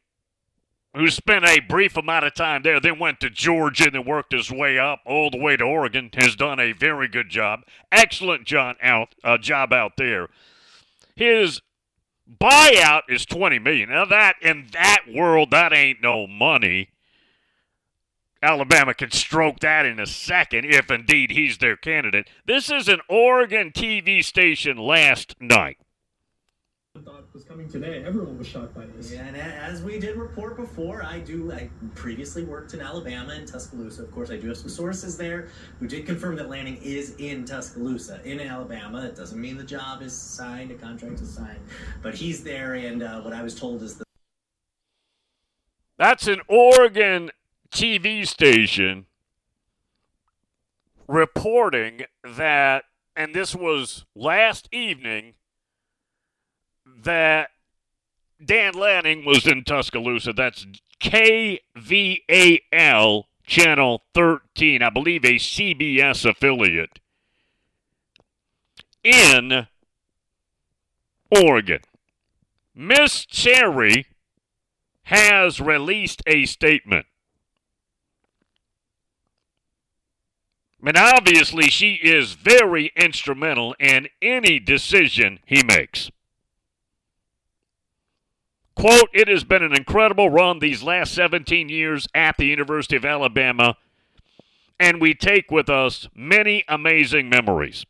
who 0.96 1.10
spent 1.10 1.44
a 1.44 1.60
brief 1.60 1.98
amount 1.98 2.24
of 2.24 2.34
time 2.34 2.62
there, 2.62 2.80
then 2.80 2.98
went 2.98 3.20
to 3.20 3.28
Georgia 3.28 3.84
and 3.84 3.94
then 3.94 4.06
worked 4.06 4.32
his 4.32 4.50
way 4.50 4.78
up 4.78 5.00
all 5.04 5.30
the 5.30 5.36
way 5.36 5.54
to 5.56 5.62
Oregon, 5.64 6.08
has 6.14 6.34
done 6.34 6.58
a 6.58 6.72
very 6.72 7.08
good 7.08 7.28
job. 7.28 7.60
Excellent 7.92 8.44
job 8.46 8.76
out, 8.82 9.14
uh, 9.22 9.36
job 9.36 9.74
out 9.74 9.98
there. 9.98 10.28
His 11.14 11.60
buyout 12.40 13.02
is 13.10 13.26
20 13.26 13.58
million. 13.58 13.90
Now 13.90 14.06
that 14.06 14.36
in 14.40 14.68
that 14.72 15.02
world 15.12 15.50
that 15.50 15.74
ain't 15.74 16.00
no 16.02 16.26
money. 16.26 16.88
Alabama 18.44 18.94
can 18.94 19.10
stroke 19.10 19.60
that 19.60 19.86
in 19.86 19.98
a 19.98 20.06
second 20.06 20.66
if 20.66 20.90
indeed 20.90 21.30
he's 21.30 21.58
their 21.58 21.76
candidate. 21.76 22.28
This 22.46 22.70
is 22.70 22.88
an 22.88 23.00
Oregon 23.08 23.72
TV 23.72 24.22
station 24.22 24.76
last 24.76 25.34
night 25.40 25.78
thought 27.00 27.24
was 27.34 27.42
coming 27.42 27.68
today. 27.68 28.04
Everyone 28.06 28.38
was 28.38 28.46
shocked 28.46 28.72
by 28.72 28.86
this. 28.86 29.12
Yeah, 29.12 29.26
and 29.26 29.36
as 29.36 29.82
we 29.82 29.98
did 29.98 30.16
report 30.16 30.56
before, 30.56 31.02
I 31.02 31.18
do. 31.18 31.52
I 31.52 31.68
previously 31.96 32.44
worked 32.44 32.72
in 32.72 32.80
Alabama 32.80 33.32
and 33.32 33.48
Tuscaloosa. 33.48 34.02
Of 34.02 34.12
course, 34.12 34.30
I 34.30 34.36
do 34.36 34.46
have 34.48 34.56
some 34.56 34.68
sources 34.68 35.16
there 35.16 35.48
who 35.80 35.88
did 35.88 36.06
confirm 36.06 36.36
that 36.36 36.48
Lanning 36.48 36.76
is 36.82 37.16
in 37.16 37.44
Tuscaloosa, 37.44 38.20
in 38.24 38.40
Alabama. 38.40 39.04
It 39.04 39.16
doesn't 39.16 39.40
mean 39.40 39.56
the 39.56 39.64
job 39.64 40.02
is 40.02 40.16
signed, 40.16 40.70
a 40.70 40.74
contract 40.74 41.20
is 41.20 41.34
signed, 41.34 41.58
but 42.00 42.14
he's 42.14 42.44
there. 42.44 42.74
And 42.74 43.02
uh, 43.02 43.20
what 43.22 43.32
I 43.32 43.42
was 43.42 43.56
told 43.56 43.82
is 43.82 43.96
that 43.96 44.04
that's 45.98 46.28
an 46.28 46.42
Oregon 46.48 47.30
TV 47.74 48.26
station 48.26 49.06
reporting 51.08 52.02
that, 52.22 52.84
and 53.16 53.34
this 53.34 53.54
was 53.54 54.04
last 54.14 54.68
evening 54.72 55.34
that 56.86 57.50
Dan 58.42 58.74
Lanning 58.74 59.24
was 59.24 59.46
in 59.46 59.64
Tuscaloosa. 59.64 60.32
That's 60.32 60.66
KVAL 61.00 61.64
Channel 63.44 64.02
13, 64.14 64.82
I 64.82 64.90
believe 64.90 65.24
a 65.24 65.34
CBS 65.34 66.28
affiliate 66.28 67.00
in 69.02 69.66
Oregon. 71.30 71.80
Miss 72.72 73.26
Terry 73.26 74.06
has 75.04 75.60
released 75.60 76.22
a 76.26 76.46
statement. 76.46 77.06
And 80.86 80.96
obviously, 80.98 81.70
she 81.70 81.94
is 81.94 82.34
very 82.34 82.92
instrumental 82.94 83.74
in 83.80 84.08
any 84.20 84.58
decision 84.58 85.40
he 85.46 85.62
makes. 85.62 86.10
Quote, 88.76 89.08
it 89.14 89.28
has 89.28 89.44
been 89.44 89.62
an 89.62 89.74
incredible 89.74 90.28
run 90.28 90.58
these 90.58 90.82
last 90.82 91.14
17 91.14 91.68
years 91.68 92.06
at 92.14 92.36
the 92.36 92.46
University 92.46 92.96
of 92.96 93.04
Alabama, 93.04 93.76
and 94.78 95.00
we 95.00 95.14
take 95.14 95.50
with 95.50 95.70
us 95.70 96.08
many 96.14 96.64
amazing 96.68 97.30
memories. 97.30 97.86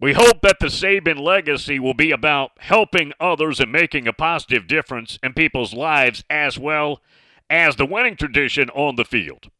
We 0.00 0.12
hope 0.12 0.40
that 0.42 0.58
the 0.60 0.66
Saban 0.66 1.18
legacy 1.18 1.78
will 1.78 1.94
be 1.94 2.10
about 2.10 2.52
helping 2.58 3.12
others 3.18 3.58
and 3.58 3.72
making 3.72 4.06
a 4.06 4.12
positive 4.12 4.66
difference 4.66 5.18
in 5.22 5.32
people's 5.32 5.72
lives 5.72 6.22
as 6.28 6.58
well 6.58 7.00
as 7.48 7.76
the 7.76 7.86
winning 7.86 8.16
tradition 8.16 8.68
on 8.70 8.96
the 8.96 9.04
field. 9.04 9.50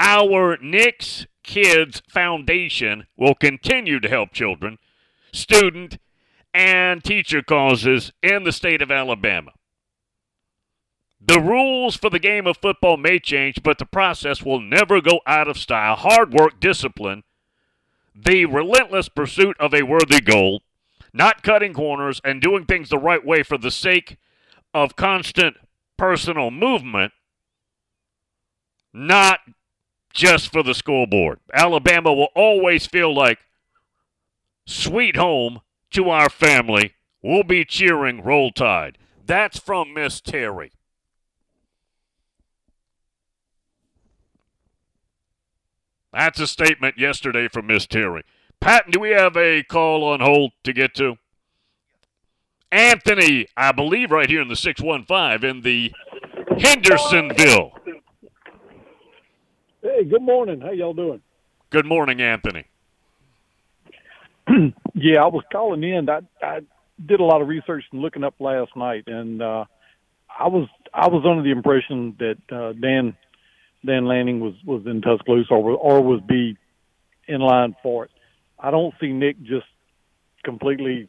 Our 0.00 0.56
Nick's 0.62 1.26
Kids 1.42 2.00
Foundation 2.08 3.06
will 3.18 3.34
continue 3.34 4.00
to 4.00 4.08
help 4.08 4.32
children, 4.32 4.78
student, 5.30 5.98
and 6.54 7.04
teacher 7.04 7.42
causes 7.42 8.10
in 8.22 8.44
the 8.44 8.52
state 8.52 8.80
of 8.80 8.90
Alabama. 8.90 9.52
The 11.20 11.38
rules 11.38 11.96
for 11.96 12.08
the 12.08 12.18
game 12.18 12.46
of 12.46 12.56
football 12.56 12.96
may 12.96 13.18
change, 13.18 13.62
but 13.62 13.76
the 13.76 13.84
process 13.84 14.42
will 14.42 14.58
never 14.58 15.02
go 15.02 15.20
out 15.26 15.48
of 15.48 15.58
style. 15.58 15.96
Hard 15.96 16.32
work, 16.32 16.58
discipline, 16.60 17.22
the 18.14 18.46
relentless 18.46 19.10
pursuit 19.10 19.54
of 19.60 19.74
a 19.74 19.82
worthy 19.82 20.22
goal, 20.22 20.62
not 21.12 21.42
cutting 21.42 21.74
corners, 21.74 22.22
and 22.24 22.40
doing 22.40 22.64
things 22.64 22.88
the 22.88 22.96
right 22.96 23.24
way 23.24 23.42
for 23.42 23.58
the 23.58 23.70
sake 23.70 24.16
of 24.72 24.96
constant 24.96 25.58
personal 25.98 26.50
movement, 26.50 27.12
not 28.94 29.40
just 30.12 30.52
for 30.52 30.62
the 30.62 30.74
scoreboard. 30.74 31.40
Alabama 31.52 32.12
will 32.12 32.28
always 32.34 32.86
feel 32.86 33.14
like 33.14 33.38
sweet 34.66 35.16
home 35.16 35.60
to 35.90 36.10
our 36.10 36.28
family. 36.28 36.94
We'll 37.22 37.42
be 37.42 37.64
cheering 37.64 38.22
Roll 38.22 38.50
Tide. 38.50 38.98
That's 39.26 39.58
from 39.58 39.94
Miss 39.94 40.20
Terry. 40.20 40.72
That's 46.12 46.40
a 46.40 46.46
statement 46.46 46.98
yesterday 46.98 47.46
from 47.46 47.68
Miss 47.68 47.86
Terry. 47.86 48.24
Patton, 48.60 48.90
do 48.92 49.00
we 49.00 49.10
have 49.10 49.36
a 49.36 49.62
call 49.62 50.04
on 50.04 50.20
hold 50.20 50.52
to 50.64 50.72
get 50.72 50.94
to? 50.96 51.16
Anthony, 52.72 53.46
I 53.56 53.72
believe 53.72 54.10
right 54.10 54.28
here 54.28 54.42
in 54.42 54.48
the 54.48 54.56
615 54.56 55.48
in 55.48 55.62
the 55.62 55.92
Hendersonville. 56.58 57.72
Hey, 59.82 60.04
good 60.04 60.22
morning. 60.22 60.60
How 60.60 60.72
y'all 60.72 60.92
doing? 60.92 61.22
Good 61.70 61.86
morning, 61.86 62.20
Anthony. 62.20 62.64
yeah, 64.94 65.22
I 65.22 65.26
was 65.28 65.44
calling 65.50 65.82
in. 65.82 66.08
I, 66.10 66.20
I 66.42 66.60
did 67.04 67.20
a 67.20 67.24
lot 67.24 67.40
of 67.40 67.48
research 67.48 67.84
and 67.92 68.02
looking 68.02 68.22
up 68.22 68.34
last 68.40 68.76
night, 68.76 69.04
and 69.06 69.40
uh, 69.40 69.64
I 70.38 70.48
was 70.48 70.68
I 70.92 71.08
was 71.08 71.24
under 71.26 71.42
the 71.42 71.50
impression 71.50 72.14
that 72.18 72.36
uh, 72.54 72.72
Dan 72.74 73.16
Dan 73.86 74.06
Lanning 74.06 74.40
was 74.40 74.54
was 74.66 74.82
in 74.84 75.00
Tuscaloosa 75.00 75.54
or 75.54 75.70
or 75.72 76.02
was 76.02 76.20
be 76.28 76.58
in 77.26 77.40
line 77.40 77.74
for 77.82 78.04
it. 78.04 78.10
I 78.58 78.70
don't 78.70 78.92
see 79.00 79.12
Nick 79.12 79.40
just 79.42 79.66
completely 80.44 81.08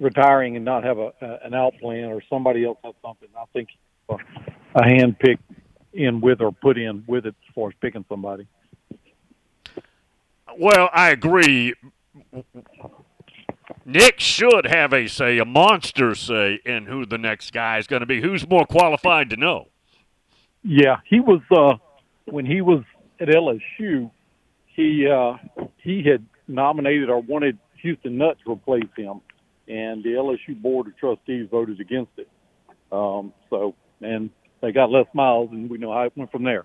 retiring 0.00 0.56
and 0.56 0.64
not 0.64 0.82
have 0.82 0.98
a, 0.98 1.12
a 1.20 1.38
an 1.44 1.54
out 1.54 1.74
plan 1.80 2.06
or 2.06 2.20
somebody 2.28 2.64
else 2.64 2.78
has 2.82 2.94
something. 3.00 3.28
I 3.36 3.44
think 3.52 3.68
a 4.10 4.84
hand 4.84 5.18
pick 5.20 5.38
in 5.96 6.20
with 6.20 6.40
or 6.40 6.52
put 6.52 6.78
in 6.78 7.04
with 7.06 7.26
it 7.26 7.34
as 7.48 7.54
far 7.54 7.68
as 7.68 7.74
picking 7.80 8.04
somebody. 8.08 8.46
Well, 10.58 10.88
I 10.92 11.10
agree, 11.10 11.74
Nick 13.84 14.20
should 14.20 14.66
have 14.66 14.92
a 14.92 15.06
say, 15.06 15.38
a 15.38 15.44
monster 15.44 16.14
say, 16.14 16.60
in 16.64 16.86
who 16.86 17.04
the 17.04 17.18
next 17.18 17.52
guy 17.52 17.78
is 17.78 17.86
going 17.86 18.00
to 18.00 18.06
be. 18.06 18.20
Who's 18.20 18.48
more 18.48 18.64
qualified 18.64 19.30
to 19.30 19.36
know? 19.36 19.68
Yeah, 20.62 20.96
he 21.04 21.20
was 21.20 21.40
uh, 21.50 21.76
when 22.24 22.46
he 22.46 22.60
was 22.60 22.82
at 23.20 23.28
LSU. 23.28 24.10
He 24.66 25.06
uh, 25.06 25.36
he 25.78 26.02
had 26.02 26.24
nominated 26.48 27.10
or 27.10 27.20
wanted 27.20 27.58
Houston 27.82 28.18
Nutt 28.18 28.38
to 28.44 28.52
replace 28.52 28.88
him, 28.96 29.20
and 29.68 30.02
the 30.02 30.10
LSU 30.10 30.60
board 30.60 30.88
of 30.88 30.96
trustees 30.96 31.48
voted 31.50 31.80
against 31.80 32.12
it. 32.16 32.28
Um, 32.90 33.32
so, 33.50 33.74
and 34.00 34.30
they 34.66 34.72
got 34.72 34.90
Les 34.90 35.06
Miles, 35.14 35.48
and 35.52 35.70
we 35.70 35.78
know 35.78 35.92
how 35.92 36.02
it 36.02 36.12
went 36.16 36.32
from 36.32 36.42
there. 36.42 36.64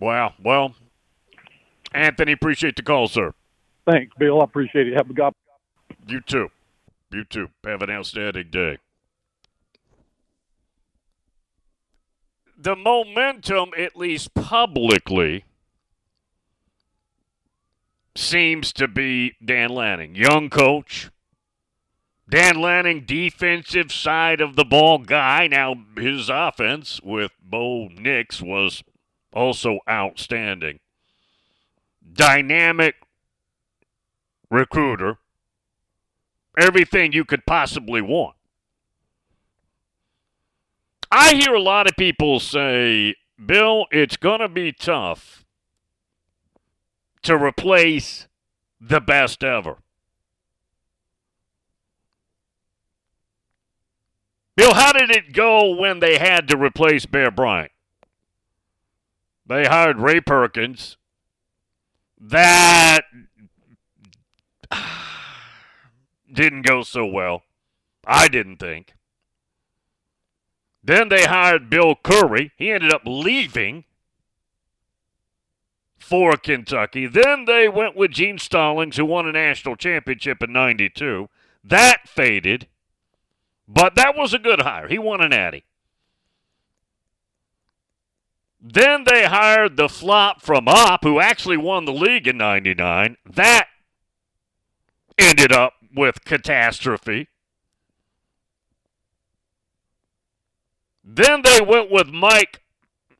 Wow. 0.00 0.34
Well, 0.42 0.74
Anthony, 1.94 2.32
appreciate 2.32 2.74
the 2.74 2.82
call, 2.82 3.06
sir. 3.06 3.32
Thanks, 3.88 4.12
Bill. 4.18 4.40
I 4.40 4.44
appreciate 4.44 4.88
it. 4.88 4.96
Have 4.96 5.08
a 5.08 5.12
good. 5.12 5.32
You 6.08 6.20
too. 6.20 6.50
You 7.12 7.22
too. 7.22 7.48
Have 7.64 7.82
an 7.82 7.90
outstanding 7.90 8.48
day. 8.50 8.78
The 12.58 12.74
momentum, 12.74 13.70
at 13.78 13.94
least 13.94 14.34
publicly, 14.34 15.44
seems 18.16 18.72
to 18.72 18.88
be 18.88 19.36
Dan 19.44 19.70
Lanning. 19.70 20.16
Young 20.16 20.50
coach. 20.50 21.10
Dan 22.30 22.60
Lanning, 22.60 23.04
defensive 23.04 23.90
side 23.90 24.40
of 24.40 24.54
the 24.54 24.64
ball 24.64 24.98
guy. 24.98 25.48
Now, 25.48 25.74
his 25.96 26.28
offense 26.28 27.00
with 27.02 27.32
Bo 27.42 27.88
Nix 27.88 28.40
was 28.40 28.84
also 29.32 29.80
outstanding. 29.88 30.78
Dynamic 32.12 32.94
recruiter, 34.48 35.18
everything 36.56 37.12
you 37.12 37.24
could 37.24 37.44
possibly 37.46 38.00
want. 38.00 38.36
I 41.10 41.34
hear 41.34 41.54
a 41.54 41.60
lot 41.60 41.88
of 41.88 41.96
people 41.96 42.38
say, 42.38 43.16
Bill, 43.44 43.86
it's 43.90 44.16
going 44.16 44.40
to 44.40 44.48
be 44.48 44.70
tough 44.70 45.44
to 47.22 47.36
replace 47.36 48.28
the 48.80 49.00
best 49.00 49.42
ever. 49.42 49.78
Bill, 54.56 54.74
how 54.74 54.92
did 54.92 55.10
it 55.10 55.32
go 55.32 55.74
when 55.74 56.00
they 56.00 56.18
had 56.18 56.48
to 56.48 56.56
replace 56.56 57.06
Bear 57.06 57.30
Bryant? 57.30 57.72
They 59.46 59.64
hired 59.64 59.98
Ray 59.98 60.20
Perkins. 60.20 60.96
That 62.20 63.02
didn't 66.32 66.62
go 66.62 66.82
so 66.82 67.06
well. 67.06 67.42
I 68.06 68.28
didn't 68.28 68.58
think. 68.58 68.94
Then 70.82 71.08
they 71.08 71.24
hired 71.24 71.70
Bill 71.70 71.94
Curry. 71.94 72.52
He 72.56 72.70
ended 72.70 72.92
up 72.92 73.02
leaving 73.04 73.84
for 75.98 76.36
Kentucky. 76.36 77.06
Then 77.06 77.44
they 77.44 77.68
went 77.68 77.96
with 77.96 78.12
Gene 78.12 78.38
Stallings, 78.38 78.96
who 78.96 79.04
won 79.04 79.28
a 79.28 79.32
national 79.32 79.76
championship 79.76 80.42
in 80.42 80.52
92. 80.52 81.28
That 81.62 82.08
faded, 82.08 82.66
but 83.72 83.94
that 83.94 84.16
was 84.16 84.34
a 84.34 84.38
good 84.38 84.62
hire. 84.62 84.88
He 84.88 84.98
won 84.98 85.22
an 85.22 85.30
Natty. 85.30 85.64
Then 88.60 89.04
they 89.04 89.24
hired 89.24 89.76
the 89.76 89.88
flop 89.88 90.42
from 90.42 90.66
Up, 90.66 91.04
who 91.04 91.20
actually 91.20 91.56
won 91.56 91.84
the 91.84 91.92
league 91.92 92.26
in 92.26 92.36
99. 92.36 93.16
That 93.24 93.68
ended 95.16 95.52
up 95.52 95.74
with 95.94 96.24
catastrophe. 96.24 97.28
Then 101.04 101.42
they 101.42 101.60
went 101.60 101.90
with 101.90 102.08
Mike. 102.08 102.62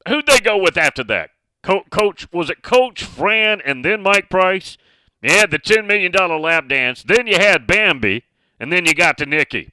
Who'd 0.08 0.26
they 0.26 0.40
go 0.40 0.58
with 0.58 0.76
after 0.76 1.04
that? 1.04 1.30
Co- 1.62 1.84
Coach, 1.90 2.26
was 2.32 2.50
it 2.50 2.62
Coach 2.62 3.04
Fran 3.04 3.60
and 3.64 3.84
then 3.84 4.02
Mike 4.02 4.28
Price? 4.28 4.76
You 5.22 5.32
had 5.32 5.50
the 5.50 5.58
$10 5.58 5.86
million 5.86 6.12
lap 6.12 6.68
dance. 6.68 7.02
Then 7.02 7.26
you 7.26 7.36
had 7.36 7.66
Bambi, 7.66 8.24
and 8.58 8.72
then 8.72 8.84
you 8.86 8.94
got 8.94 9.16
to 9.18 9.26
Nicky. 9.26 9.72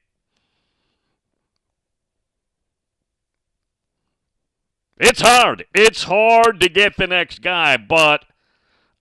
It's 4.99 5.21
hard. 5.21 5.65
It's 5.73 6.03
hard 6.03 6.59
to 6.59 6.69
get 6.69 6.97
the 6.97 7.07
next 7.07 7.41
guy, 7.41 7.77
but 7.77 8.25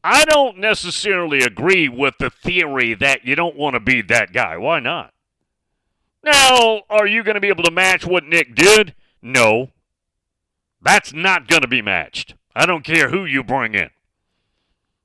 I 0.05 0.25
don't 0.25 0.59
necessarily 0.59 1.41
agree 1.41 1.89
with 1.89 2.19
the 2.19 2.31
theory 2.31 2.95
that 2.95 3.25
you 3.25 3.35
don't 3.35 3.57
want 3.57 3.75
to 3.75 3.81
be 3.81 4.03
that 4.03 4.33
guy. 4.33 4.57
Why 4.57 4.79
not? 4.79 5.13
Now, 6.23 6.83
are 6.91 7.07
you 7.07 7.23
going 7.23 7.35
to 7.35 7.41
be 7.41 7.49
able 7.49 7.65
to 7.65 7.71
match 7.71 8.07
what 8.07 8.25
Nick 8.25 8.55
did? 8.55 8.95
No. 9.23 9.71
That's 10.83 11.13
not 11.13 11.49
going 11.49 11.63
to 11.63 11.69
be 11.69 11.83
matched. 11.83 12.35
I 12.55 12.67
don't 12.67 12.85
care 12.85 13.11
who 13.11 13.25
you 13.25 13.43
bring 13.43 13.75
in. 13.75 13.91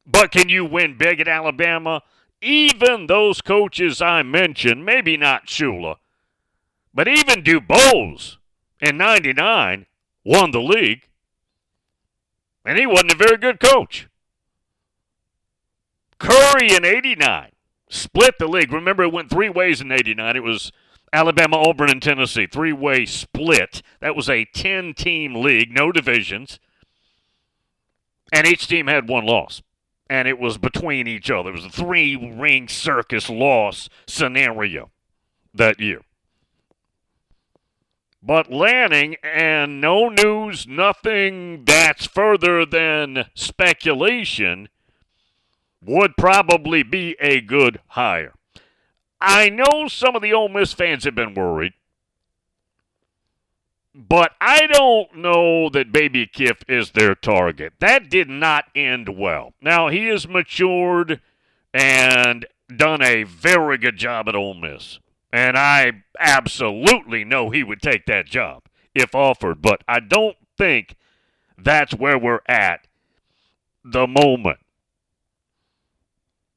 But 0.05 0.31
can 0.31 0.49
you 0.49 0.65
win 0.65 0.97
big 0.97 1.19
at 1.19 1.27
Alabama? 1.27 2.01
Even 2.41 3.07
those 3.07 3.41
coaches 3.41 4.01
I 4.01 4.23
mentioned, 4.23 4.85
maybe 4.85 5.15
not 5.15 5.45
Shula, 5.45 5.97
but 6.93 7.07
even 7.07 7.43
DuBose 7.43 8.37
in 8.81 8.97
99 8.97 9.85
won 10.23 10.51
the 10.51 10.61
league. 10.61 11.07
And 12.63 12.77
he 12.77 12.85
wasn't 12.85 13.13
a 13.13 13.15
very 13.15 13.37
good 13.37 13.59
coach. 13.59 14.07
Curry 16.19 16.75
in 16.75 16.85
89 16.85 17.51
split 17.91 18.37
the 18.39 18.47
league. 18.47 18.71
Remember, 18.71 19.03
it 19.03 19.13
went 19.13 19.29
three 19.29 19.49
ways 19.49 19.81
in 19.81 19.91
89. 19.91 20.35
It 20.35 20.43
was 20.43 20.71
Alabama, 21.13 21.57
Auburn, 21.57 21.89
and 21.89 22.01
Tennessee. 22.01 22.47
Three 22.47 22.73
way 22.73 23.05
split. 23.05 23.81
That 23.99 24.15
was 24.15 24.29
a 24.29 24.45
10 24.45 24.93
team 24.93 25.35
league, 25.35 25.71
no 25.71 25.91
divisions. 25.91 26.59
And 28.33 28.47
each 28.47 28.67
team 28.67 28.87
had 28.87 29.09
one 29.09 29.25
loss. 29.25 29.61
And 30.09 30.27
it 30.27 30.39
was 30.39 30.57
between 30.57 31.07
each 31.07 31.29
other. 31.29 31.49
It 31.49 31.55
was 31.55 31.65
a 31.65 31.69
three 31.69 32.15
ring 32.15 32.67
circus 32.67 33.29
loss 33.29 33.89
scenario 34.07 34.91
that 35.53 35.79
year. 35.79 36.01
But 38.23 38.51
Lanning, 38.51 39.15
and 39.23 39.81
no 39.81 40.07
news, 40.09 40.67
nothing 40.67 41.65
that's 41.65 42.05
further 42.05 42.65
than 42.65 43.25
speculation, 43.33 44.69
would 45.83 46.15
probably 46.17 46.83
be 46.83 47.15
a 47.19 47.41
good 47.41 47.79
hire. 47.89 48.33
I 49.19 49.49
know 49.49 49.87
some 49.87 50.15
of 50.15 50.21
the 50.21 50.33
Ole 50.33 50.49
Miss 50.49 50.73
fans 50.73 51.03
have 51.05 51.15
been 51.15 51.33
worried, 51.33 51.73
but 53.93 54.33
I 54.39 54.67
don't 54.67 55.17
know 55.17 55.69
that 55.69 55.91
Baby 55.91 56.27
Kiff 56.27 56.63
is 56.67 56.91
their 56.91 57.15
target. 57.15 57.73
That 57.79 58.09
did 58.09 58.29
not 58.29 58.65
end 58.75 59.09
well. 59.17 59.53
Now, 59.61 59.89
he 59.89 60.05
has 60.05 60.27
matured 60.27 61.21
and 61.73 62.45
done 62.75 63.01
a 63.01 63.23
very 63.23 63.77
good 63.77 63.97
job 63.97 64.29
at 64.29 64.35
Ole 64.35 64.53
Miss. 64.53 64.99
And 65.33 65.57
I 65.57 66.03
absolutely 66.19 67.23
know 67.23 67.49
he 67.49 67.63
would 67.63 67.81
take 67.81 68.05
that 68.07 68.25
job 68.25 68.63
if 68.93 69.15
offered, 69.15 69.61
but 69.61 69.81
I 69.87 69.99
don't 69.99 70.35
think 70.57 70.95
that's 71.57 71.93
where 71.93 72.17
we're 72.17 72.41
at 72.47 72.87
the 73.83 74.07
moment. 74.07 74.59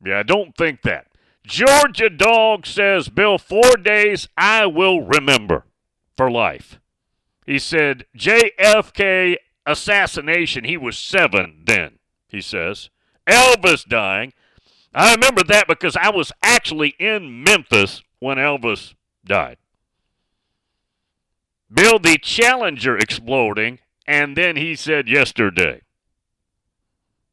Yeah, 0.05 0.19
I 0.19 0.23
don't 0.23 0.57
think 0.57 0.83
that. 0.83 1.07
Georgia 1.47 2.11
Dog 2.11 2.67
says, 2.67 3.09
Bill, 3.09 3.39
four 3.39 3.77
days 3.83 4.29
I 4.37 4.67
will 4.67 5.03
remember 5.03 5.67
for 6.17 6.31
life. 6.31 6.81
He 7.47 7.59
said, 7.59 8.07
JFK 8.17 9.37
assassination, 9.67 10.65
he 10.65 10.77
was 10.77 10.99
seven 10.99 11.63
then, 11.65 11.99
he 12.29 12.41
says. 12.41 12.89
Elvis 13.27 13.87
dying. 13.87 14.33
I 14.95 15.13
remember 15.13 15.43
that 15.45 15.67
because 15.67 15.97
I 15.97 16.11
was 16.11 16.33
actually 16.43 16.95
in 16.99 17.43
Memphis 17.43 18.03
when 18.25 18.39
Elvis 18.39 18.95
died. 19.23 19.59
Bill, 21.71 21.99
the 21.99 22.17
Challenger 22.17 22.97
exploding, 22.97 23.81
and 24.07 24.35
then 24.35 24.57
he 24.57 24.75
said 24.75 25.09
yesterday. 25.09 25.83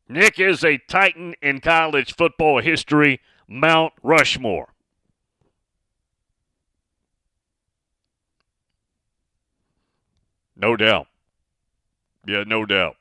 Nick 0.10 0.38
is 0.38 0.66
a 0.66 0.80
titan 0.90 1.34
in 1.42 1.62
college 1.62 2.14
football 2.14 2.60
history, 2.62 3.22
Mount 3.48 3.94
Rushmore. 4.04 4.74
No 10.58 10.76
doubt. 10.76 11.08
Yeah, 12.28 12.44
no 12.46 12.66
doubt. 12.66 12.98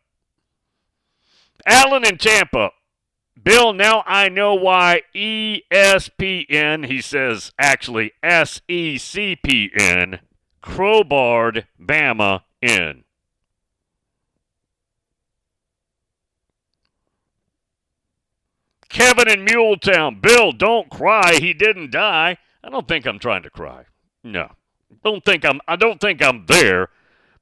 Allen 1.66 2.06
in 2.06 2.18
Tampa. 2.18 2.70
Bill, 3.42 3.72
now 3.72 4.02
I 4.06 4.28
know 4.28 4.54
why 4.54 5.02
ESPN, 5.14 6.86
he 6.86 7.00
says 7.00 7.52
actually 7.58 8.12
SECPN, 8.22 10.20
crowbarred 10.62 11.64
Bama 11.80 12.42
in. 12.60 13.04
Kevin 18.90 19.30
in 19.30 19.46
Muletown. 19.46 20.20
Bill, 20.20 20.52
don't 20.52 20.90
cry. 20.90 21.34
He 21.34 21.54
didn't 21.54 21.92
die. 21.92 22.36
I 22.62 22.68
don't 22.68 22.88
think 22.88 23.06
I'm 23.06 23.20
trying 23.20 23.44
to 23.44 23.50
cry. 23.50 23.84
No. 24.22 24.50
Don't 25.04 25.24
think 25.24 25.44
I'm 25.44 25.60
I 25.66 25.76
don't 25.76 26.00
think 26.00 26.22
I'm 26.22 26.44
there, 26.46 26.88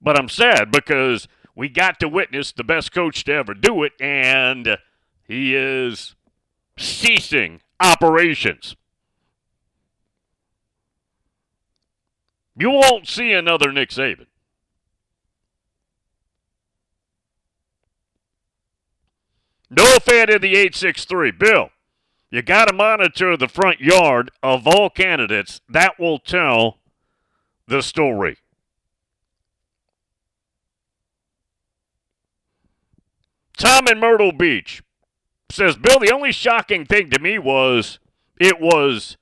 but 0.01 0.17
I'm 0.19 0.29
sad 0.29 0.71
because 0.71 1.27
we 1.57 1.69
got 1.69 1.99
to 2.01 2.09
witness 2.09 2.53
the 2.53 2.63
best 2.63 2.93
coach 2.93 3.25
to 3.25 3.33
ever 3.33 3.55
do 3.55 3.83
it 3.83 3.93
and 3.99 4.79
he 5.29 5.55
is 5.55 6.17
ceasing 6.79 7.61
operations. 7.79 8.75
You 12.57 12.71
won't 12.71 13.07
see 13.07 13.33
another 13.33 13.71
Nick 13.71 13.91
Saban. 13.91 14.27
No 19.71 19.85
fan 20.01 20.31
in 20.31 20.41
the 20.41 20.57
863. 20.57 21.31
Bill, 21.33 21.69
you 22.31 22.41
got 22.41 22.69
to 22.69 22.75
monitor 22.75 23.37
the 23.37 23.49
front 23.49 23.81
yard 23.81 24.31
of 24.43 24.67
all 24.67 24.89
candidates. 24.89 25.61
That 25.69 26.01
will 26.01 26.19
tell 26.19 26.79
the 27.67 27.83
story. 27.83 28.39
Tom 33.59 33.89
in 33.89 34.01
Myrtle 34.01 34.33
Beach 34.33 34.83
says, 35.51 35.77
Bill, 35.77 35.99
the 35.99 36.13
only 36.13 36.33
shocking 36.33 36.85
thing 36.85 37.11
to 37.11 37.19
me 37.19 37.39
was 37.39 37.99
it 38.39 38.61
was 38.61 39.17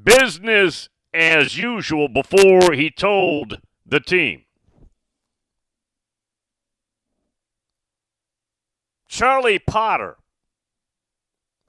business 0.00 0.88
as 1.12 1.56
usual 1.56 2.08
before 2.08 2.72
he 2.72 2.90
told 2.90 3.60
the 3.86 4.00
team. 4.00 4.44
Charlie 9.08 9.60
Potter, 9.60 10.16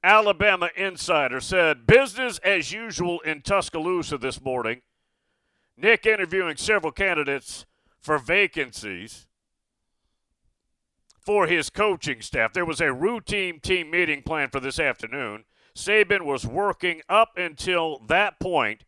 Alabama 0.03 0.69
insider, 0.75 1.39
said 1.39 1.85
business 1.85 2.39
as 2.39 2.71
usual 2.71 3.19
in 3.19 3.41
Tuscaloosa 3.41 4.17
this 4.17 4.41
morning. 4.41 4.81
Nick 5.77 6.07
interviewing 6.07 6.57
several 6.57 6.91
candidates 6.91 7.65
for 7.99 8.17
vacancies. 8.17 9.27
For 11.25 11.47
his 11.47 11.69
coaching 11.69 12.21
staff. 12.21 12.53
There 12.53 12.65
was 12.65 12.79
a 12.79 12.93
routine 12.93 13.59
team 13.59 13.89
meeting 13.89 14.21
planned 14.21 14.51
for 14.51 14.59
this 14.59 14.79
afternoon. 14.79 15.45
Saban 15.75 16.21
was 16.21 16.45
working 16.45 17.01
up 17.09 17.31
until 17.35 17.99
that 18.07 18.39
point 18.39 18.85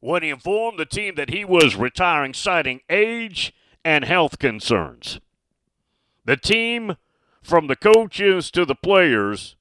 when 0.00 0.22
he 0.22 0.30
informed 0.30 0.78
the 0.78 0.86
team 0.86 1.14
that 1.16 1.30
he 1.30 1.44
was 1.44 1.76
retiring, 1.76 2.34
citing 2.34 2.80
age 2.88 3.52
and 3.84 4.04
health 4.04 4.38
concerns. 4.38 5.20
The 6.24 6.36
team, 6.36 6.96
from 7.42 7.66
the 7.66 7.76
coaches 7.76 8.50
to 8.52 8.64
the 8.64 8.74
players, 8.74 9.56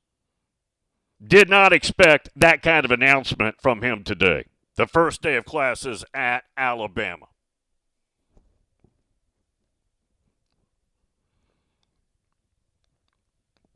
did 1.26 1.50
not 1.50 1.74
expect 1.74 2.30
that 2.36 2.62
kind 2.62 2.86
of 2.86 2.92
announcement 2.92 3.62
from 3.62 3.82
him 3.82 4.04
today, 4.04 4.46
the 4.76 4.88
first 4.88 5.22
day 5.22 5.36
of 5.36 5.46
classes 5.46 6.06
at 6.14 6.44
Alabama. 6.56 7.29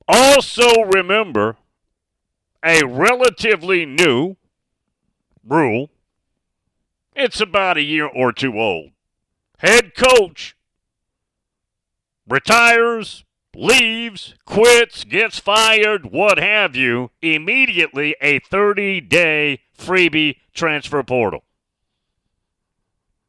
Also, 0.08 0.82
remember 0.84 1.58
a 2.64 2.84
relatively 2.86 3.86
new 3.86 4.36
rule. 5.46 5.90
It's 7.16 7.42
about 7.42 7.78
a 7.78 7.84
year 7.84 8.08
or 8.08 8.32
two 8.32 8.60
old. 8.60 8.92
Head 9.60 9.96
coach 9.96 10.56
retires, 12.28 13.24
leaves, 13.56 14.36
quits, 14.46 15.04
gets 15.04 15.40
fired, 15.40 16.12
what 16.12 16.38
have 16.38 16.76
you, 16.76 17.12
immediately 17.22 18.16
a 18.22 18.40
30 18.40 19.02
day 19.02 19.60
freebie 19.78 20.38
transfer 20.54 21.04
portal. 21.04 21.44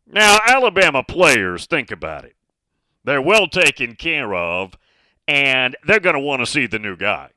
Now, 0.07 0.39
Alabama 0.47 1.03
players, 1.03 1.67
think 1.67 1.91
about 1.91 2.25
it. 2.25 2.37
They're 3.05 3.23
well 3.23 3.49
taken 3.49 3.97
care 3.97 4.35
of, 4.35 4.79
and 5.27 5.77
they're 5.87 6.01
going 6.01 6.15
to 6.15 6.21
want 6.21 6.41
to 6.41 6.47
see 6.47 6.67
the 6.67 6.79
new 6.79 6.97
guy. 6.97 7.31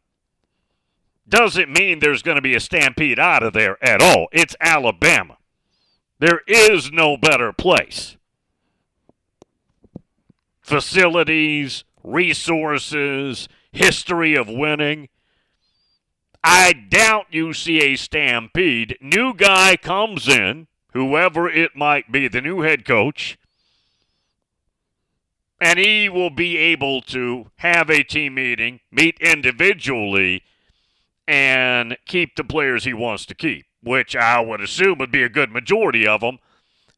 Doesn't 1.29 1.71
mean 1.71 1.99
there's 1.99 2.21
going 2.21 2.37
to 2.37 2.41
be 2.41 2.55
a 2.55 2.59
stampede 2.59 3.19
out 3.19 3.43
of 3.43 3.53
there 3.53 3.83
at 3.83 4.01
all. 4.01 4.27
It's 4.31 4.55
Alabama. 4.61 5.37
There 6.19 6.41
is 6.47 6.91
no 6.91 7.17
better 7.17 7.51
place. 7.51 8.17
Facilities, 10.61 11.83
resources, 12.03 13.47
history 13.71 14.35
of 14.35 14.47
winning. 14.49 15.09
I 16.43 16.73
doubt 16.73 17.27
you 17.29 17.53
see 17.53 17.81
a 17.81 17.95
stampede. 17.97 18.97
New 19.01 19.33
guy 19.33 19.75
comes 19.75 20.27
in, 20.27 20.67
whoever 20.93 21.49
it 21.49 21.75
might 21.75 22.11
be, 22.11 22.27
the 22.27 22.41
new 22.41 22.61
head 22.61 22.85
coach, 22.85 23.37
and 25.59 25.79
he 25.79 26.07
will 26.09 26.29
be 26.29 26.57
able 26.57 27.01
to 27.01 27.49
have 27.57 27.89
a 27.89 28.03
team 28.03 28.35
meeting, 28.35 28.79
meet 28.91 29.17
individually, 29.19 30.43
and 31.27 31.97
keep 32.05 32.35
the 32.35 32.43
players 32.43 32.83
he 32.83 32.93
wants 32.93 33.25
to 33.25 33.35
keep, 33.35 33.65
which 33.81 34.15
I 34.15 34.39
would 34.39 34.61
assume 34.61 34.97
would 34.99 35.11
be 35.11 35.23
a 35.23 35.29
good 35.29 35.51
majority 35.51 36.07
of 36.07 36.21
them. 36.21 36.39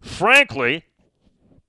Frankly, 0.01 0.85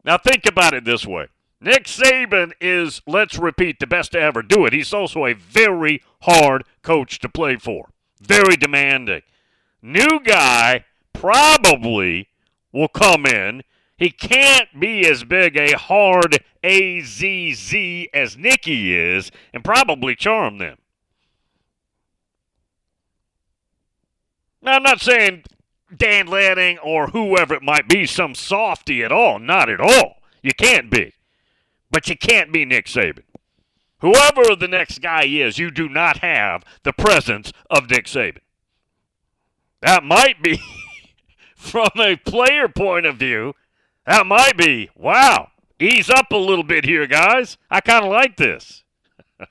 now 0.05 0.19
think 0.19 0.47
about 0.47 0.75
it 0.75 0.85
this 0.85 1.07
way 1.07 1.29
Nick 1.61 1.85
Saban 1.85 2.53
is, 2.61 3.03
let's 3.07 3.39
repeat, 3.39 3.81
the 3.81 3.87
best 3.87 4.13
to 4.13 4.21
ever 4.21 4.43
do 4.43 4.65
it. 4.67 4.73
He's 4.73 4.93
also 4.93 5.27
a 5.27 5.35
very 5.35 6.03
hard 6.23 6.65
coach 6.83 7.19
to 7.21 7.29
play 7.29 7.57
for, 7.57 7.91
very 8.21 8.57
demanding. 8.57 9.23
New 9.83 10.21
guy 10.25 10.85
probably 11.13 12.29
will 12.73 12.89
come 12.89 13.27
in. 13.27 13.63
He 13.97 14.11
can't 14.11 14.69
be 14.79 15.07
as 15.07 15.25
big 15.25 15.57
a 15.57 15.77
hard 15.77 16.39
AZZ 16.63 18.09
as 18.13 18.37
Nicky 18.37 18.95
is 18.95 19.31
and 19.53 19.65
probably 19.65 20.15
charm 20.15 20.59
them. 20.59 20.79
Now, 24.63 24.73
I'm 24.73 24.83
not 24.83 25.01
saying 25.01 25.45
Dan 25.97 26.27
Lanning 26.27 26.79
or 26.79 27.09
whoever 27.09 27.55
it 27.55 27.63
might 27.63 27.89
be 27.89 28.07
some 28.07 28.35
softy 28.35 29.03
at 29.03 29.13
all. 29.13 29.39
Not 29.39 29.71
at 29.71 29.81
all. 29.81 30.17
You 30.43 30.53
can't 30.53 30.91
be. 30.91 31.15
But 31.91 32.09
you 32.09 32.17
can't 32.17 32.53
be 32.53 32.65
Nick 32.65 32.87
Saban. 32.87 33.25
Whoever 34.01 34.57
the 34.57 34.69
next 34.69 35.03
guy 35.03 35.25
is, 35.25 35.59
you 35.59 35.71
do 35.71 35.89
not 35.89 36.19
have 36.19 36.63
the 36.85 36.93
presence 36.93 37.53
of 37.69 37.91
Nick 37.91 38.07
Saban. 38.07 38.39
That 39.83 40.05
might 40.05 40.43
be, 40.43 40.61
from 41.57 41.91
a 41.99 42.17
player 42.17 42.69
point 42.69 43.07
of 43.07 43.17
view, 43.17 43.55
that 44.07 44.27
might 44.27 44.57
be, 44.57 44.91
wow, 44.95 45.49
ease 45.81 46.11
up 46.11 46.31
a 46.31 46.37
little 46.37 46.65
bit 46.65 46.85
here, 46.85 47.07
guys. 47.07 47.57
I 47.71 47.81
kind 47.81 48.05
of 48.05 48.11
like 48.11 48.37
this. 48.37 48.85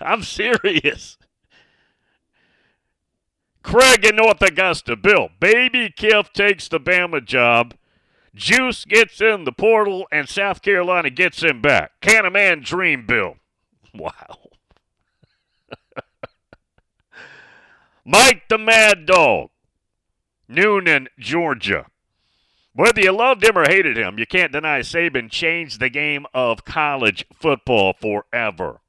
I'm 0.00 0.22
serious. 0.22 1.18
Craig 3.62 4.04
in 4.04 4.16
North 4.16 4.42
Augusta, 4.42 4.96
Bill, 4.96 5.28
baby 5.38 5.92
Kiff 5.96 6.32
takes 6.32 6.66
the 6.66 6.80
Bama 6.80 7.24
job 7.24 7.74
Juice 8.34 8.86
gets 8.86 9.20
in 9.20 9.44
the 9.44 9.52
portal, 9.52 10.06
and 10.10 10.28
South 10.28 10.62
Carolina 10.62 11.10
gets 11.10 11.42
him 11.42 11.60
back. 11.60 11.92
Can 12.00 12.24
a 12.24 12.30
man 12.30 12.60
dream, 12.60 13.06
Bill? 13.06 13.36
Wow. 13.94 14.38
Mike 18.06 18.44
the 18.48 18.56
Mad 18.56 19.04
Dog, 19.04 19.50
Newnan, 20.50 21.08
Georgia. 21.18 21.84
Whether 22.74 23.02
you 23.02 23.12
loved 23.12 23.44
him 23.44 23.58
or 23.58 23.64
hated 23.64 23.96
him, 23.96 24.18
you 24.18 24.26
can't 24.26 24.52
deny 24.52 24.80
Saban 24.80 25.30
changed 25.30 25.78
the 25.78 25.90
game 25.90 26.26
of 26.32 26.64
college 26.64 27.26
football 27.34 27.92
forever. 27.92 28.80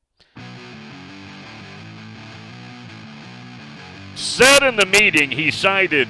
Said 4.15 4.63
in 4.63 4.77
the 4.77 4.85
meeting 4.85 5.31
he 5.31 5.51
cited 5.51 6.07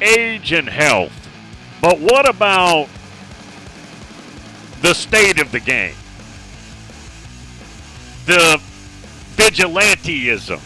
age 0.00 0.52
and 0.52 0.68
health 0.68 1.22
but 1.82 1.98
what 1.98 2.28
about 2.28 2.88
the 4.82 4.94
state 4.94 5.40
of 5.40 5.50
the 5.50 5.58
game? 5.58 5.96
The 8.26 8.62
vigilanteism, 9.34 10.60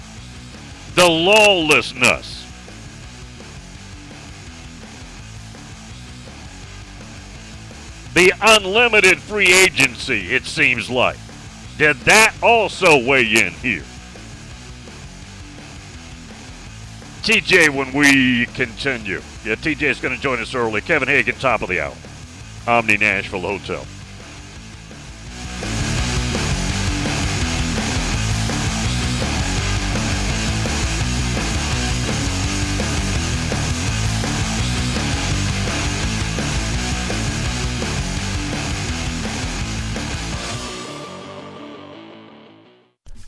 the 0.94 1.08
lawlessness. 1.08 2.45
The 8.16 8.32
unlimited 8.40 9.20
free 9.20 9.52
agency, 9.52 10.34
it 10.34 10.46
seems 10.46 10.88
like. 10.88 11.18
Did 11.76 11.96
that 12.06 12.34
also 12.42 12.96
weigh 12.96 13.26
in 13.26 13.52
here? 13.52 13.84
TJ 17.20 17.68
when 17.68 17.92
we 17.92 18.46
continue. 18.54 19.20
Yeah, 19.44 19.56
TJ 19.56 19.82
is 19.82 20.00
going 20.00 20.16
to 20.16 20.22
join 20.22 20.40
us 20.40 20.54
early. 20.54 20.80
Kevin 20.80 21.08
Hagan, 21.08 21.34
top 21.34 21.60
of 21.60 21.68
the 21.68 21.78
hour. 21.78 21.94
Omni 22.66 22.96
Nashville 22.96 23.42
Hotel. 23.42 23.84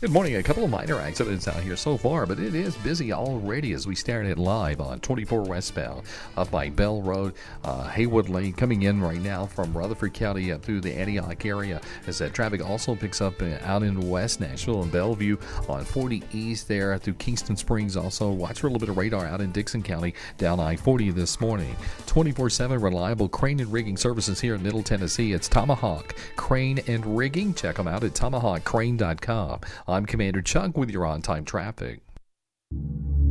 Good 0.08 0.14
morning. 0.14 0.36
A 0.36 0.42
couple 0.42 0.64
of 0.64 0.70
minor 0.70 0.98
accidents 0.98 1.48
out 1.48 1.60
here 1.60 1.76
so 1.76 1.98
far, 1.98 2.24
but 2.24 2.38
it 2.38 2.54
is 2.54 2.74
busy 2.78 3.12
already 3.12 3.74
as 3.74 3.86
we 3.86 3.94
start 3.94 4.24
it 4.24 4.38
live 4.38 4.80
on 4.80 5.00
24 5.00 5.42
westbound 5.42 6.06
up 6.34 6.50
by 6.50 6.70
Bell 6.70 7.02
Road, 7.02 7.34
uh, 7.62 7.86
Haywood 7.88 8.30
Lane, 8.30 8.54
coming 8.54 8.84
in 8.84 9.02
right 9.02 9.20
now 9.20 9.44
from 9.44 9.70
Rutherford 9.76 10.14
County 10.14 10.50
up 10.50 10.62
through 10.62 10.80
the 10.80 10.94
Antioch 10.94 11.44
area. 11.44 11.82
As 12.06 12.16
that 12.20 12.32
traffic 12.32 12.66
also 12.66 12.94
picks 12.94 13.20
up 13.20 13.42
uh, 13.42 13.58
out 13.64 13.82
in 13.82 14.08
West 14.08 14.40
Nashville 14.40 14.82
and 14.82 14.90
Bellevue 14.90 15.36
on 15.68 15.84
40 15.84 16.22
East 16.32 16.68
there 16.68 16.96
through 16.96 17.12
Kingston 17.12 17.54
Springs. 17.54 17.94
Also, 17.94 18.30
watch 18.30 18.60
for 18.60 18.68
a 18.68 18.70
little 18.70 18.80
bit 18.80 18.88
of 18.88 18.96
radar 18.96 19.26
out 19.26 19.42
in 19.42 19.52
Dickson 19.52 19.82
County 19.82 20.14
down 20.38 20.58
I 20.58 20.76
40 20.76 21.10
this 21.10 21.38
morning. 21.38 21.76
24 22.06 22.48
7 22.48 22.80
reliable 22.80 23.28
crane 23.28 23.60
and 23.60 23.70
rigging 23.70 23.98
services 23.98 24.40
here 24.40 24.54
in 24.54 24.62
Middle 24.62 24.82
Tennessee. 24.82 25.34
It's 25.34 25.48
Tomahawk 25.48 26.16
Crane 26.36 26.80
and 26.86 27.18
Rigging. 27.18 27.52
Check 27.52 27.76
them 27.76 27.86
out 27.86 28.04
at 28.04 28.12
tomahawkcrane.com. 28.12 29.60
I'm 29.98 30.06
Commander 30.06 30.40
Chuck 30.40 30.76
with 30.76 30.90
your 30.90 31.04
on 31.04 31.22
time 31.22 31.44
traffic. 31.44 31.98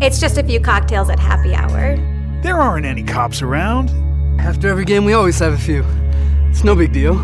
It's 0.01 0.19
just 0.19 0.38
a 0.38 0.43
few 0.43 0.60
cocktails 0.60 1.10
at 1.10 1.17
happy 1.17 1.56
hour. 1.56 1.95
There 2.41 2.60
aren't 2.60 2.86
any 2.86 3.03
cops 3.03 3.41
around. 3.41 3.89
After 4.38 4.67
every 4.67 4.84
game, 4.84 5.06
we 5.06 5.13
always 5.13 5.39
have 5.39 5.53
a 5.53 5.58
few. 5.58 5.86
It's 6.49 6.65
no 6.65 6.75
big 6.75 6.91
deal. 6.91 7.17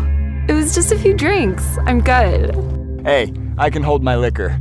It 0.48 0.54
was 0.54 0.74
just 0.74 0.92
a 0.92 0.98
few 0.98 1.12
drinks. 1.12 1.76
I'm 1.80 2.00
good. 2.00 3.02
Hey, 3.04 3.34
I 3.58 3.68
can 3.68 3.82
hold 3.82 4.02
my 4.02 4.16
liquor. 4.16 4.58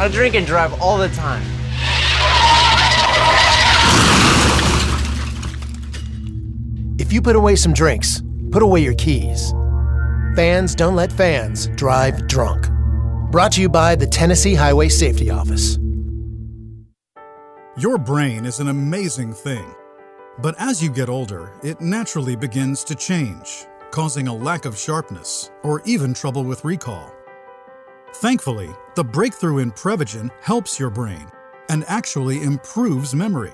I 0.00 0.08
drink 0.08 0.34
and 0.34 0.44
drive 0.44 0.82
all 0.82 0.98
the 0.98 1.10
time. 1.10 1.44
If 6.98 7.12
you 7.12 7.22
put 7.22 7.36
away 7.36 7.54
some 7.54 7.72
drinks, 7.72 8.20
put 8.50 8.64
away 8.64 8.80
your 8.80 8.94
keys. 8.94 9.52
Fans 10.34 10.74
don't 10.74 10.96
let 10.96 11.12
fans 11.12 11.68
drive 11.76 12.26
drunk. 12.26 12.66
Brought 13.30 13.52
to 13.52 13.60
you 13.60 13.68
by 13.68 13.94
the 13.94 14.06
Tennessee 14.06 14.54
Highway 14.54 14.88
Safety 14.88 15.28
Office. 15.28 15.76
Your 17.76 17.98
brain 17.98 18.46
is 18.46 18.58
an 18.58 18.68
amazing 18.68 19.34
thing. 19.34 19.74
But 20.38 20.54
as 20.58 20.82
you 20.82 20.90
get 20.90 21.10
older, 21.10 21.52
it 21.62 21.78
naturally 21.78 22.36
begins 22.36 22.82
to 22.84 22.94
change, 22.94 23.66
causing 23.90 24.28
a 24.28 24.34
lack 24.34 24.64
of 24.64 24.78
sharpness 24.78 25.50
or 25.62 25.82
even 25.84 26.14
trouble 26.14 26.42
with 26.42 26.64
recall. 26.64 27.12
Thankfully, 28.14 28.70
the 28.94 29.04
breakthrough 29.04 29.58
in 29.58 29.72
Prevagen 29.72 30.30
helps 30.40 30.80
your 30.80 30.88
brain 30.88 31.30
and 31.68 31.84
actually 31.86 32.42
improves 32.42 33.14
memory. 33.14 33.52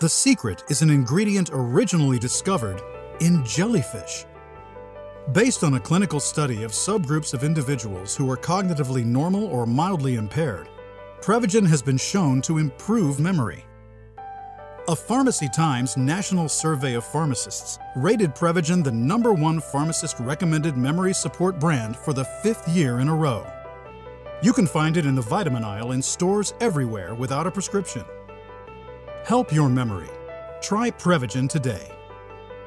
The 0.00 0.08
secret 0.10 0.64
is 0.68 0.82
an 0.82 0.90
ingredient 0.90 1.48
originally 1.50 2.18
discovered 2.18 2.82
in 3.22 3.42
jellyfish. 3.42 4.26
Based 5.32 5.64
on 5.64 5.74
a 5.74 5.80
clinical 5.80 6.20
study 6.20 6.62
of 6.62 6.70
subgroups 6.70 7.34
of 7.34 7.42
individuals 7.42 8.14
who 8.14 8.30
are 8.30 8.36
cognitively 8.36 9.04
normal 9.04 9.46
or 9.46 9.66
mildly 9.66 10.14
impaired, 10.14 10.68
Prevagen 11.20 11.66
has 11.66 11.82
been 11.82 11.96
shown 11.96 12.40
to 12.42 12.58
improve 12.58 13.18
memory. 13.18 13.64
A 14.86 14.94
Pharmacy 14.94 15.48
Times 15.48 15.96
national 15.96 16.48
survey 16.48 16.94
of 16.94 17.04
pharmacists 17.04 17.80
rated 17.96 18.36
Prevagen 18.36 18.84
the 18.84 18.92
number 18.92 19.32
one 19.32 19.58
pharmacist 19.58 20.20
recommended 20.20 20.76
memory 20.76 21.12
support 21.12 21.58
brand 21.58 21.96
for 21.96 22.12
the 22.12 22.24
fifth 22.24 22.68
year 22.68 23.00
in 23.00 23.08
a 23.08 23.14
row. 23.14 23.44
You 24.42 24.52
can 24.52 24.68
find 24.68 24.96
it 24.96 25.06
in 25.06 25.16
the 25.16 25.22
vitamin 25.22 25.64
aisle 25.64 25.90
in 25.90 26.02
stores 26.02 26.54
everywhere 26.60 27.16
without 27.16 27.48
a 27.48 27.50
prescription. 27.50 28.04
Help 29.24 29.52
your 29.52 29.68
memory. 29.68 30.08
Try 30.62 30.92
Prevagen 30.92 31.48
today. 31.48 31.90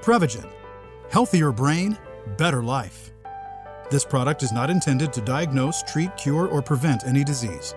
Prevagen. 0.02 0.52
Healthier 1.10 1.54
brain, 1.54 1.98
better 2.38 2.64
life. 2.64 3.12
This 3.90 4.06
product 4.06 4.44
is 4.44 4.52
not 4.52 4.70
intended 4.70 5.12
to 5.14 5.22
diagnose, 5.22 5.82
treat, 5.84 6.16
cure, 6.16 6.48
or 6.48 6.62
prevent 6.62 7.06
any 7.06 7.24
disease. 7.24 7.74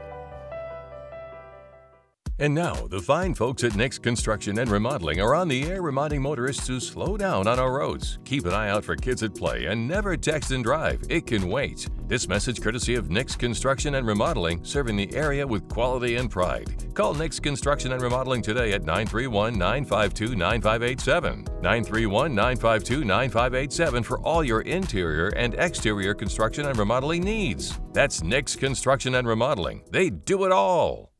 And 2.42 2.56
now, 2.56 2.74
the 2.74 2.98
fine 2.98 3.34
folks 3.34 3.62
at 3.62 3.76
Nix 3.76 4.00
Construction 4.00 4.58
and 4.58 4.68
Remodeling 4.68 5.20
are 5.20 5.32
on 5.32 5.46
the 5.46 5.62
air 5.70 5.80
reminding 5.80 6.20
motorists 6.20 6.66
to 6.66 6.80
slow 6.80 7.16
down 7.16 7.46
on 7.46 7.60
our 7.60 7.72
roads. 7.72 8.18
Keep 8.24 8.46
an 8.46 8.52
eye 8.52 8.68
out 8.68 8.84
for 8.84 8.96
kids 8.96 9.22
at 9.22 9.32
play 9.32 9.66
and 9.66 9.86
never 9.86 10.16
text 10.16 10.50
and 10.50 10.64
drive. 10.64 11.00
It 11.08 11.24
can 11.24 11.46
wait. 11.46 11.86
This 12.08 12.26
message 12.26 12.60
courtesy 12.60 12.96
of 12.96 13.10
Nix 13.10 13.36
Construction 13.36 13.94
and 13.94 14.04
Remodeling, 14.04 14.64
serving 14.64 14.96
the 14.96 15.14
area 15.14 15.46
with 15.46 15.68
quality 15.68 16.16
and 16.16 16.28
pride. 16.28 16.92
Call 16.94 17.14
Nix 17.14 17.38
Construction 17.38 17.92
and 17.92 18.02
Remodeling 18.02 18.42
today 18.42 18.72
at 18.72 18.82
931 18.82 19.56
952 19.56 20.34
9587. 20.34 21.44
931 21.62 22.34
952 22.34 23.04
9587 23.04 24.02
for 24.02 24.18
all 24.18 24.42
your 24.42 24.62
interior 24.62 25.28
and 25.36 25.54
exterior 25.54 26.12
construction 26.12 26.66
and 26.66 26.76
remodeling 26.76 27.22
needs. 27.22 27.78
That's 27.92 28.24
Nix 28.24 28.56
Construction 28.56 29.14
and 29.14 29.28
Remodeling. 29.28 29.84
They 29.92 30.10
do 30.10 30.44
it 30.44 30.50
all. 30.50 31.11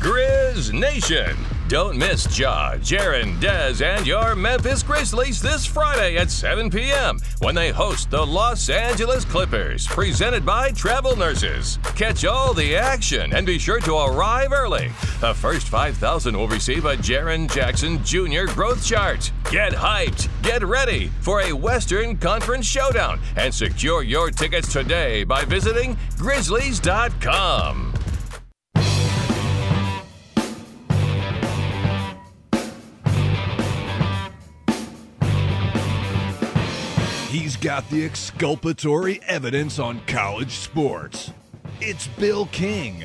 Grizz 0.00 0.72
Nation. 0.72 1.36
Don't 1.66 1.98
miss 1.98 2.38
Ja, 2.38 2.76
Jaren, 2.76 3.36
Dez, 3.40 3.84
and 3.84 4.06
your 4.06 4.36
Memphis 4.36 4.82
Grizzlies 4.82 5.42
this 5.42 5.66
Friday 5.66 6.16
at 6.16 6.30
7 6.30 6.70
p.m. 6.70 7.18
when 7.40 7.56
they 7.56 7.70
host 7.70 8.08
the 8.08 8.24
Los 8.24 8.70
Angeles 8.70 9.24
Clippers, 9.24 9.88
presented 9.88 10.46
by 10.46 10.70
Travel 10.70 11.16
Nurses. 11.16 11.80
Catch 11.96 12.24
all 12.24 12.54
the 12.54 12.76
action 12.76 13.34
and 13.34 13.44
be 13.44 13.58
sure 13.58 13.80
to 13.80 13.96
arrive 13.96 14.52
early. 14.52 14.88
The 15.20 15.34
first 15.34 15.68
5,000 15.68 16.38
will 16.38 16.48
receive 16.48 16.84
a 16.84 16.96
Jaren 16.96 17.52
Jackson 17.52 18.02
Jr. 18.04 18.50
growth 18.54 18.86
chart. 18.86 19.32
Get 19.50 19.72
hyped, 19.72 20.28
get 20.42 20.64
ready 20.64 21.08
for 21.20 21.42
a 21.42 21.52
Western 21.52 22.16
Conference 22.16 22.66
showdown, 22.66 23.18
and 23.36 23.52
secure 23.52 24.04
your 24.04 24.30
tickets 24.30 24.72
today 24.72 25.24
by 25.24 25.44
visiting 25.44 25.96
Grizzlies.com. 26.16 27.97
got 37.60 37.88
the 37.90 38.04
exculpatory 38.04 39.20
evidence 39.26 39.78
on 39.78 40.00
college 40.06 40.52
sports. 40.52 41.32
It's 41.80 42.06
Bill 42.06 42.46
King. 42.46 43.04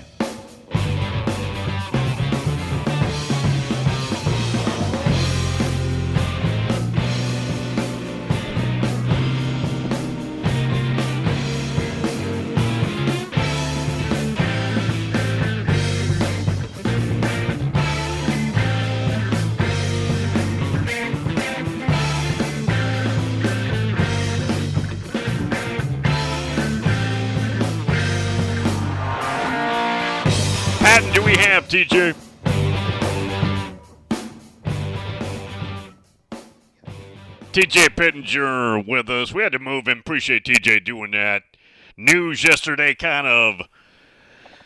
TJ? 31.73 32.13
TJ 37.51 37.95
Pittenger 37.95 38.87
with 38.87 39.09
us. 39.09 39.33
We 39.33 39.41
had 39.41 39.53
to 39.53 39.59
move 39.59 39.87
him. 39.87 39.97
Appreciate 39.97 40.45
TJ 40.45 40.85
doing 40.85 41.09
that. 41.13 41.41
News 41.97 42.43
yesterday 42.43 42.93
kind 42.93 43.25
of 43.25 43.67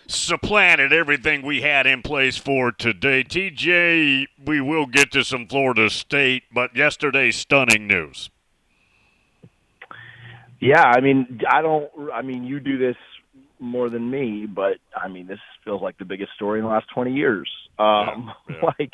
supplanted 0.08 0.92
everything 0.92 1.46
we 1.46 1.62
had 1.62 1.88
in 1.88 2.02
place 2.02 2.36
for 2.36 2.74
today. 2.74 3.24
TJ, 3.24 4.26
we 4.46 4.60
will 4.60 4.86
get 4.86 5.10
to 5.14 5.24
some 5.24 5.48
Florida 5.48 5.90
State, 5.90 6.44
but 6.54 6.76
yesterday's 6.76 7.38
stunning 7.38 7.88
news. 7.88 8.30
Yeah, 10.60 10.84
I 10.84 11.00
mean, 11.00 11.40
I 11.50 11.62
don't. 11.62 11.90
I 12.14 12.22
mean, 12.22 12.44
you 12.44 12.60
do 12.60 12.78
this 12.78 12.98
more 13.60 13.90
than 13.90 14.10
me, 14.10 14.46
but 14.46 14.78
I 14.96 15.08
mean, 15.08 15.28
this 15.28 15.40
feels 15.64 15.82
like 15.82 15.98
the 15.98 16.06
biggest 16.06 16.34
story 16.36 16.60
in 16.60 16.66
the 16.66 16.72
last 16.72 16.88
twenty 16.94 17.14
years. 17.14 17.50
Um, 17.80 18.32
Yeah, 18.50 18.56
yeah. 18.56 18.70
like, 18.80 18.94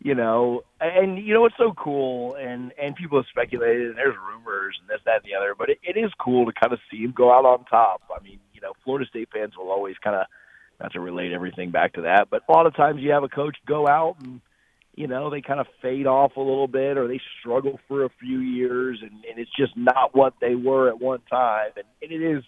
you 0.00 0.14
know, 0.14 0.62
and 0.80 1.18
you 1.18 1.34
know 1.34 1.46
it's 1.46 1.56
so 1.56 1.72
cool, 1.76 2.34
and 2.34 2.72
and 2.80 2.94
people 2.96 3.18
have 3.18 3.26
speculated, 3.30 3.88
and 3.88 3.96
there's 3.96 4.16
rumors 4.16 4.76
and 4.80 4.88
this, 4.88 5.00
that, 5.04 5.22
and 5.22 5.24
the 5.24 5.36
other, 5.36 5.54
but 5.56 5.70
it, 5.70 5.78
it 5.82 5.98
is 5.98 6.10
cool 6.18 6.46
to 6.46 6.52
kind 6.52 6.72
of 6.72 6.78
see 6.90 6.98
him 6.98 7.12
go 7.16 7.32
out 7.32 7.44
on 7.44 7.64
top. 7.66 8.02
I 8.14 8.22
mean, 8.22 8.38
you 8.52 8.60
know, 8.60 8.72
Florida 8.84 9.08
State 9.08 9.28
fans 9.32 9.52
will 9.56 9.70
always 9.70 9.96
kind 10.02 10.16
of 10.16 10.26
not 10.80 10.92
to 10.92 11.00
relate 11.00 11.32
everything 11.32 11.70
back 11.70 11.94
to 11.94 12.02
that, 12.02 12.28
but 12.30 12.42
a 12.48 12.52
lot 12.52 12.66
of 12.66 12.74
times 12.74 13.00
you 13.00 13.12
have 13.12 13.22
a 13.22 13.28
coach 13.28 13.56
go 13.66 13.86
out 13.86 14.16
and 14.22 14.40
you 14.94 15.06
know 15.06 15.30
they 15.30 15.40
kind 15.40 15.60
of 15.60 15.66
fade 15.80 16.06
off 16.06 16.36
a 16.36 16.40
little 16.40 16.68
bit 16.68 16.98
or 16.98 17.08
they 17.08 17.20
struggle 17.40 17.78
for 17.88 18.04
a 18.04 18.10
few 18.20 18.40
years 18.40 18.98
and, 19.00 19.24
and 19.24 19.38
it's 19.38 19.50
just 19.56 19.76
not 19.76 20.14
what 20.14 20.34
they 20.40 20.54
were 20.54 20.88
at 20.88 21.00
one 21.00 21.20
time 21.30 21.70
and, 21.76 21.86
and 22.02 22.12
it 22.12 22.24
is 22.24 22.44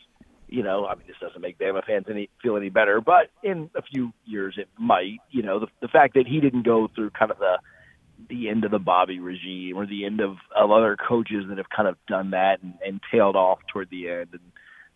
you 0.49 0.63
know 0.63 0.87
i 0.87 0.95
mean 0.95 1.07
this 1.07 1.17
doesn't 1.21 1.41
make 1.41 1.59
bama 1.59 1.85
fans 1.85 2.07
any 2.09 2.29
feel 2.43 2.57
any 2.57 2.69
better 2.69 3.01
but 3.01 3.31
in 3.43 3.71
a 3.75 3.83
few 3.83 4.13
years 4.25 4.55
it 4.59 4.69
might 4.79 5.19
you 5.31 5.43
know 5.43 5.61
the, 5.61 5.67
the 5.81 5.89
fact 5.89 6.15
that 6.15 6.27
he 6.27 6.41
didn't 6.41 6.65
go 6.65 6.89
through 6.95 7.11
kind 7.11 7.31
of 7.31 7.39
the 7.39 7.59
the 8.29 8.49
end 8.49 8.65
of 8.65 8.71
the 8.71 8.79
bobby 8.79 9.19
regime 9.19 9.77
or 9.77 9.87
the 9.87 10.05
end 10.05 10.21
of, 10.21 10.37
of 10.57 10.71
other 10.71 10.97
coaches 10.97 11.45
that 11.49 11.59
have 11.59 11.69
kind 11.69 11.89
of 11.89 11.97
done 12.07 12.31
that 12.31 12.63
and, 12.63 12.75
and 12.85 13.01
tailed 13.11 13.37
off 13.37 13.59
toward 13.73 13.89
the 13.91 14.09
end 14.09 14.29
and 14.33 14.41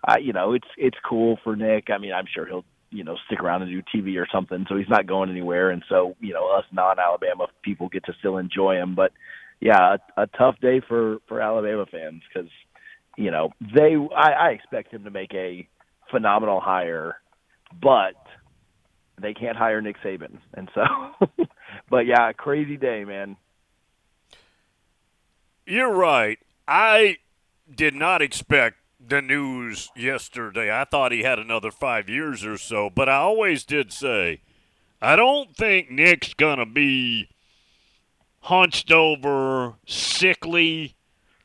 uh, 0.08 0.18
you 0.20 0.32
know 0.32 0.52
it's 0.52 0.68
it's 0.76 0.96
cool 1.08 1.38
for 1.42 1.56
nick 1.56 1.88
i 1.90 1.98
mean 1.98 2.12
i'm 2.12 2.26
sure 2.32 2.46
he'll 2.46 2.64
you 2.90 3.04
know 3.04 3.16
stick 3.26 3.40
around 3.40 3.62
and 3.62 3.70
do 3.70 3.82
TV 3.94 4.20
or 4.20 4.26
something. 4.32 4.66
So 4.68 4.76
he's 4.76 4.88
not 4.88 5.06
going 5.06 5.30
anywhere, 5.30 5.70
and 5.70 5.84
so 5.88 6.16
you 6.20 6.32
know 6.32 6.48
us 6.56 6.64
non-Alabama 6.72 7.46
people 7.62 7.88
get 7.88 8.04
to 8.06 8.14
still 8.18 8.38
enjoy 8.38 8.76
him. 8.76 8.94
But 8.94 9.12
yeah, 9.60 9.96
a, 10.16 10.22
a 10.22 10.26
tough 10.26 10.56
day 10.60 10.80
for 10.86 11.18
for 11.28 11.40
Alabama 11.40 11.86
fans 11.90 12.22
because 12.32 12.50
you 13.18 13.30
know 13.30 13.50
they 13.60 13.96
I, 14.16 14.30
I 14.30 14.48
expect 14.50 14.92
him 14.92 15.04
to 15.04 15.10
make 15.10 15.34
a 15.34 15.68
phenomenal 16.10 16.60
hire, 16.60 17.16
but 17.82 18.14
they 19.20 19.34
can't 19.34 19.56
hire 19.56 19.82
Nick 19.82 19.96
Saban, 20.02 20.38
and 20.54 20.70
so. 20.74 20.84
but 21.90 22.06
yeah, 22.06 22.32
crazy 22.32 22.76
day, 22.76 23.04
man. 23.04 23.36
You're 25.66 25.92
right. 25.92 26.38
I 26.66 27.18
did 27.74 27.94
not 27.94 28.22
expect 28.22 28.76
the 29.04 29.20
news 29.20 29.90
yesterday. 29.96 30.72
I 30.72 30.84
thought 30.84 31.12
he 31.12 31.22
had 31.22 31.38
another 31.38 31.70
five 31.70 32.08
years 32.08 32.44
or 32.44 32.56
so, 32.56 32.88
but 32.88 33.08
I 33.08 33.16
always 33.16 33.64
did 33.64 33.92
say, 33.92 34.40
I 35.02 35.16
don't 35.16 35.54
think 35.56 35.90
Nick's 35.90 36.32
to 36.58 36.66
be 36.66 37.28
hunched 38.42 38.90
over, 38.90 39.74
sickly, 39.86 40.96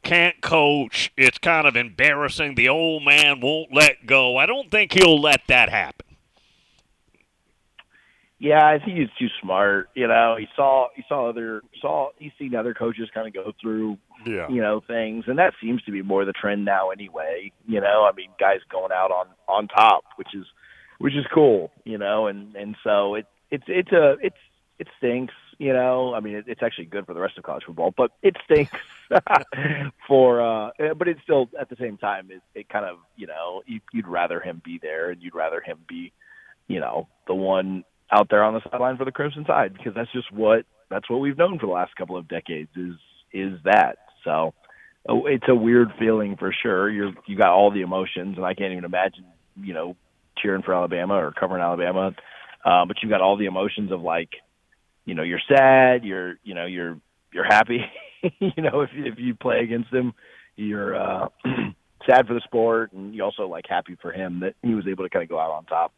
can't 0.04 0.41
coach. 0.41 1.12
It's 1.18 1.38
kind 1.38 1.66
of 1.68 1.76
embarrassing. 1.76 2.56
The 2.56 2.70
old 2.70 3.04
man 3.04 3.39
won't 3.41 3.74
let 3.74 4.06
go. 4.06 4.38
I 4.38 4.45
don't 4.45 4.70
think 4.70 4.93
he'll 4.93 5.20
let 5.20 5.41
that 5.47 5.70
happen. 5.70 6.06
Yeah, 8.39 8.66
I 8.66 8.78
think 8.84 8.97
he's 8.97 9.08
too 9.18 9.30
smart. 9.41 9.89
You 9.95 10.08
know, 10.08 10.36
he 10.38 10.47
saw 10.56 10.89
he 10.95 11.04
saw 11.08 11.30
other 11.30 11.62
saw 11.80 12.10
he's 12.18 12.34
seen 12.38 12.56
other 12.56 12.74
coaches 12.74 13.10
kind 13.14 13.26
of 13.26 13.34
go 13.34 13.54
through 13.62 13.97
Yeah. 14.26 14.49
you 14.49 14.62
know 14.62 14.82
things, 14.86 15.26
and 15.28 15.39
that 15.39 15.54
seems 15.62 15.82
to 15.84 15.91
be 15.91 16.01
more 16.01 16.26
the 16.26 16.34
trend 16.34 16.66
now 16.66 16.89
anyway. 16.89 17.54
You 17.66 17.80
know, 17.80 18.04
I 18.04 18.14
mean, 18.14 18.32
guys 18.38 18.60
going 18.70 18.91
out 18.91 19.12
on 19.12 19.28
on 19.47 19.70
top, 19.70 20.04
which 20.18 20.36
is 20.36 20.45
which 20.97 21.14
is 21.14 21.26
cool. 21.34 21.72
You 21.86 21.97
know, 21.97 22.28
and 22.28 22.54
and 22.56 22.76
so 22.84 23.16
it 23.16 23.28
it's 23.49 23.64
it's 23.68 23.93
a 23.93 24.18
it's 24.22 24.36
it 24.78 24.88
stinks. 24.97 25.34
You 25.60 25.74
know, 25.74 26.14
I 26.14 26.20
mean, 26.20 26.36
it, 26.36 26.45
it's 26.47 26.64
actually 26.64 26.86
good 26.86 27.06
for 27.06 27.14
the 27.14 27.20
rest 27.20 27.38
of 27.38 27.43
college 27.43 27.64
football, 27.66 27.93
but 27.95 28.12
it 28.22 28.36
stinks 28.45 28.72
for. 30.08 30.41
uh 30.41 30.72
But 30.97 31.08
it's 31.08 31.22
still 31.24 31.49
at 31.60 31.70
the 31.70 31.76
same 31.78 31.97
time, 31.97 32.30
it, 32.32 32.41
it 32.56 32.70
kind 32.70 32.86
of 32.86 32.97
you 33.16 33.28
know 33.28 33.62
you, 33.66 33.80
you'd 33.91 34.08
rather 34.08 34.39
him 34.39 34.62
be 34.64 34.80
there, 34.82 35.12
and 35.12 35.22
you'd 35.22 35.36
rather 35.36 35.62
him 35.62 35.80
be, 35.88 36.12
you 36.68 36.80
know, 36.80 37.08
the 37.28 37.36
one 37.36 37.84
out 38.12 38.28
there 38.30 38.43
on 38.43 38.54
the 38.54 38.62
sideline 38.70 38.97
for 38.97 39.06
the 39.06 39.12
Crimson 39.12 39.43
Tide 39.43 39.74
because 39.74 39.93
that's 39.95 40.12
just 40.12 40.32
what 40.32 40.66
that's 40.89 41.10
what 41.10 41.20
we've 41.20 41.38
known 41.38 41.60
for 41.60 41.66
the 41.66 41.72
last 41.72 41.95
couple 41.95 42.18
of 42.18 42.28
decades 42.28 42.70
is 42.76 42.95
is 43.32 43.60
that. 43.64 43.97
So 44.24 44.54
oh, 45.08 45.26
it's 45.26 45.47
a 45.49 45.56
weird 45.56 45.89
feeling 45.99 46.36
for 46.38 46.54
sure. 46.54 46.89
You're 46.89 47.14
you 47.26 47.38
got 47.38 47.49
all 47.49 47.72
the 47.72 47.82
emotions, 47.82 48.38
and 48.38 48.45
I 48.45 48.54
can't 48.54 48.72
even 48.72 48.86
imagine 48.86 49.26
you 49.62 49.74
know 49.74 49.95
cheering 50.38 50.64
for 50.64 50.74
Alabama 50.74 51.16
or 51.16 51.32
covering 51.32 51.62
Alabama, 51.62 52.16
uh, 52.66 52.86
but 52.86 52.97
you've 53.01 53.12
got 53.12 53.22
all 53.22 53.38
the 53.38 53.45
emotions 53.45 53.91
of 53.91 54.01
like 54.01 54.30
you 55.06 55.16
know 55.16 55.24
you're 55.24 55.41
sad, 55.47 56.04
you're 56.04 56.36
you 56.43 56.54
know 56.54 56.66
you're 56.66 56.99
you're 57.32 57.45
happy, 57.45 57.86
you 58.39 58.64
know 58.64 58.82
if 58.82 58.89
if 58.93 59.20
you 59.20 59.36
play 59.36 59.60
against 59.60 59.91
him, 59.91 60.14
you're 60.56 60.95
uh, 60.95 61.28
sad 62.08 62.28
for 62.28 62.34
the 62.34 62.41
sport, 62.41 62.91
and 62.93 63.14
you 63.14 63.24
also 63.24 63.47
like 63.47 63.66
happy 63.68 63.97
for 64.01 64.12
him 64.12 64.39
that 64.41 64.56
he 64.62 64.76
was 64.76 64.88
able 64.88 65.04
to 65.04 65.10
kind 65.10 65.24
of 65.24 65.30
go 65.30 65.39
out 65.39 65.51
on 65.51 65.66
top. 65.66 65.93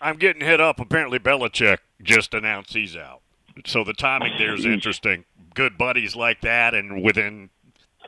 I'm 0.00 0.16
getting 0.16 0.42
hit 0.42 0.60
up. 0.60 0.80
Apparently, 0.80 1.18
Belichick 1.18 1.78
just 2.02 2.34
announced 2.34 2.72
he's 2.72 2.96
out. 2.96 3.20
So 3.66 3.84
the 3.84 3.92
timing 3.92 4.32
there 4.38 4.54
is 4.54 4.64
interesting. 4.66 5.24
Good 5.54 5.78
buddies 5.78 6.16
like 6.16 6.40
that, 6.40 6.74
and 6.74 7.02
within 7.02 7.50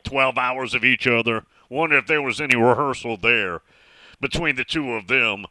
12 0.05 0.39
hours 0.39 0.75
of 0.75 0.85
each 0.85 1.07
other. 1.07 1.45
Wonder 1.69 1.97
if 1.97 2.07
there 2.07 2.23
was 2.23 2.41
any 2.41 2.57
rehearsal 2.57 3.17
there 3.17 3.61
between 4.21 4.57
the 4.57 4.65
two 4.65 4.93
of 4.93 5.09
them. 5.09 5.47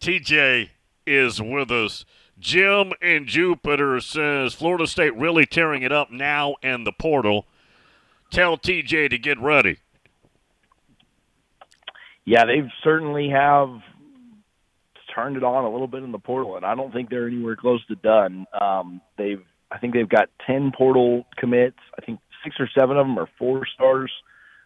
TJ 0.00 0.70
is 1.06 1.40
with 1.40 1.70
us. 1.70 2.04
Jim 2.38 2.92
in 3.00 3.26
Jupiter 3.26 4.00
says 4.00 4.54
Florida 4.54 4.86
State 4.86 5.14
really 5.16 5.46
tearing 5.46 5.82
it 5.82 5.92
up 5.92 6.10
now 6.10 6.56
in 6.62 6.84
the 6.84 6.92
portal. 6.92 7.46
Tell 8.30 8.56
TJ 8.56 9.10
to 9.10 9.18
get 9.18 9.38
ready. 9.38 9.78
Yeah, 12.24 12.44
they've 12.46 12.70
certainly 12.82 13.30
have 13.30 13.80
turned 15.14 15.36
it 15.36 15.44
on 15.44 15.64
a 15.64 15.70
little 15.70 15.86
bit 15.86 16.02
in 16.02 16.10
the 16.10 16.18
portal, 16.18 16.56
and 16.56 16.64
I 16.64 16.74
don't 16.74 16.92
think 16.92 17.10
they're 17.10 17.28
anywhere 17.28 17.56
close 17.56 17.84
to 17.86 17.94
done. 17.94 18.46
Um, 18.58 19.00
they've, 19.16 19.42
I 19.70 19.78
think 19.78 19.94
they've 19.94 20.08
got 20.08 20.28
ten 20.46 20.72
portal 20.76 21.26
commits. 21.36 21.78
I 21.96 22.04
think 22.04 22.20
six 22.42 22.56
or 22.58 22.68
seven 22.76 22.96
of 22.96 23.06
them 23.06 23.18
are 23.18 23.28
four 23.38 23.66
stars, 23.74 24.10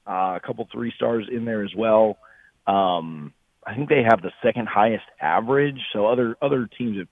uh, 0.06 0.36
a 0.36 0.40
couple 0.44 0.66
three 0.72 0.92
stars 0.96 1.28
in 1.30 1.44
there 1.44 1.64
as 1.64 1.74
well. 1.76 2.18
Um, 2.66 3.32
I 3.66 3.74
think 3.74 3.88
they 3.88 4.02
have 4.08 4.22
the 4.22 4.32
second 4.42 4.68
highest 4.68 5.04
average. 5.20 5.80
So 5.92 6.06
other 6.06 6.36
other 6.40 6.68
teams 6.78 6.98
have 6.98 7.08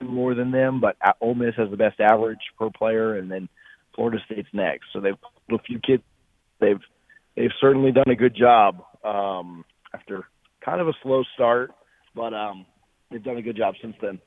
more 0.00 0.34
than 0.34 0.50
them, 0.50 0.80
but 0.80 0.96
Ole 1.20 1.34
Miss 1.34 1.54
has 1.56 1.70
the 1.70 1.76
best 1.76 2.00
average 2.00 2.40
per 2.58 2.70
player, 2.70 3.16
and 3.16 3.30
then 3.30 3.48
Florida 3.94 4.18
State's 4.26 4.48
next. 4.52 4.86
So 4.92 5.00
they've 5.00 5.20
put 5.48 5.60
a 5.60 5.62
few 5.62 5.78
kids. 5.80 6.02
They've 6.60 6.80
they've 7.36 7.50
certainly 7.60 7.92
done 7.92 8.08
a 8.08 8.14
good 8.14 8.34
job 8.34 8.82
um, 9.04 9.64
after 9.94 10.24
kind 10.60 10.80
of 10.80 10.88
a 10.88 10.92
slow 11.02 11.24
start, 11.34 11.72
but 12.14 12.34
um, 12.34 12.66
they've 13.10 13.22
done 13.22 13.36
a 13.36 13.42
good 13.42 13.56
job 13.56 13.74
since 13.80 13.96
then. 14.00 14.20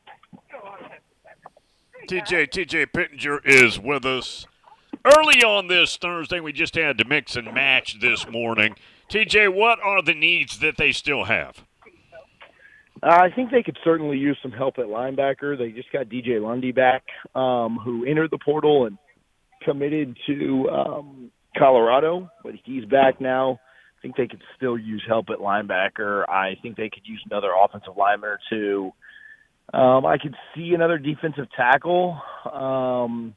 TJ 2.07 2.49
TJ 2.49 2.93
Pittenger 2.93 3.39
is 3.45 3.79
with 3.79 4.05
us. 4.05 4.47
Early 5.05 5.43
on 5.43 5.67
this 5.67 5.95
Thursday, 5.97 6.39
we 6.39 6.51
just 6.51 6.75
had 6.75 6.97
to 6.97 7.05
mix 7.05 7.35
and 7.35 7.53
match 7.53 7.99
this 8.01 8.27
morning. 8.27 8.75
TJ, 9.09 9.53
what 9.53 9.79
are 9.81 10.01
the 10.01 10.13
needs 10.13 10.59
that 10.59 10.77
they 10.77 10.91
still 10.91 11.25
have? 11.25 11.63
Uh, 13.01 13.07
I 13.07 13.29
think 13.33 13.51
they 13.51 13.63
could 13.63 13.77
certainly 13.83 14.17
use 14.17 14.37
some 14.41 14.51
help 14.51 14.75
at 14.77 14.85
linebacker. 14.85 15.57
They 15.57 15.71
just 15.71 15.91
got 15.91 16.07
DJ 16.07 16.41
Lundy 16.41 16.71
back, 16.71 17.03
um, 17.33 17.79
who 17.83 18.05
entered 18.05 18.31
the 18.31 18.39
portal 18.43 18.85
and 18.85 18.97
committed 19.63 20.17
to 20.27 20.69
um, 20.69 21.31
Colorado, 21.57 22.29
but 22.43 22.53
he's 22.65 22.85
back 22.85 23.21
now. 23.21 23.59
I 23.97 24.01
think 24.01 24.15
they 24.15 24.27
could 24.27 24.41
still 24.55 24.77
use 24.77 25.03
help 25.07 25.27
at 25.29 25.39
linebacker. 25.39 26.27
I 26.29 26.55
think 26.61 26.77
they 26.77 26.89
could 26.89 27.05
use 27.05 27.21
another 27.29 27.49
offensive 27.57 27.97
lineman 27.97 28.29
or 28.29 28.39
two. 28.49 28.91
Um, 29.73 30.05
I 30.05 30.17
could 30.17 30.35
see 30.55 30.71
another 30.73 30.97
defensive 30.97 31.45
tackle. 31.55 32.19
Um, 32.51 33.35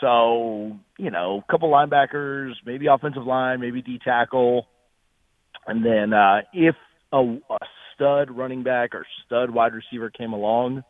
so, 0.00 0.78
you 0.98 1.10
know, 1.10 1.42
a 1.46 1.52
couple 1.52 1.70
linebackers, 1.70 2.52
maybe 2.64 2.86
offensive 2.86 3.24
line, 3.24 3.60
maybe 3.60 3.82
D 3.82 3.98
tackle. 4.02 4.66
And 5.66 5.84
then 5.84 6.12
uh, 6.12 6.42
if 6.52 6.76
a, 7.12 7.18
a 7.18 7.58
stud 8.00 8.30
running 8.30 8.62
back 8.62 8.94
or 8.94 9.06
stud 9.26 9.50
wide 9.50 9.74
receiver 9.74 10.10
came 10.10 10.32
along, 10.32 10.82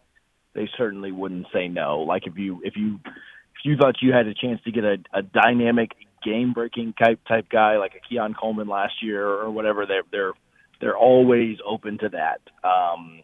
they 0.54 0.68
certainly 0.78 1.10
wouldn't 1.10 1.46
say 1.52 1.68
no. 1.68 2.00
Like 2.00 2.26
if 2.26 2.36
you 2.36 2.60
if 2.62 2.74
you 2.76 3.00
if 3.04 3.64
you 3.64 3.76
thought 3.76 3.96
you 4.00 4.12
had 4.12 4.26
a 4.26 4.34
chance 4.34 4.60
to 4.64 4.70
get 4.70 4.84
a, 4.84 4.96
a 5.12 5.22
dynamic 5.22 5.90
game 6.24 6.52
breaking 6.52 6.94
type 7.02 7.20
type 7.26 7.48
guy 7.50 7.78
like 7.78 7.92
a 7.94 8.08
Keon 8.08 8.34
Coleman 8.34 8.68
last 8.68 8.94
year 9.02 9.26
or 9.26 9.50
whatever, 9.50 9.86
they're 9.86 10.02
they're 10.10 10.32
they're 10.80 10.96
always 10.96 11.58
open 11.66 11.98
to 11.98 12.08
that. 12.10 12.40
Um, 12.66 13.22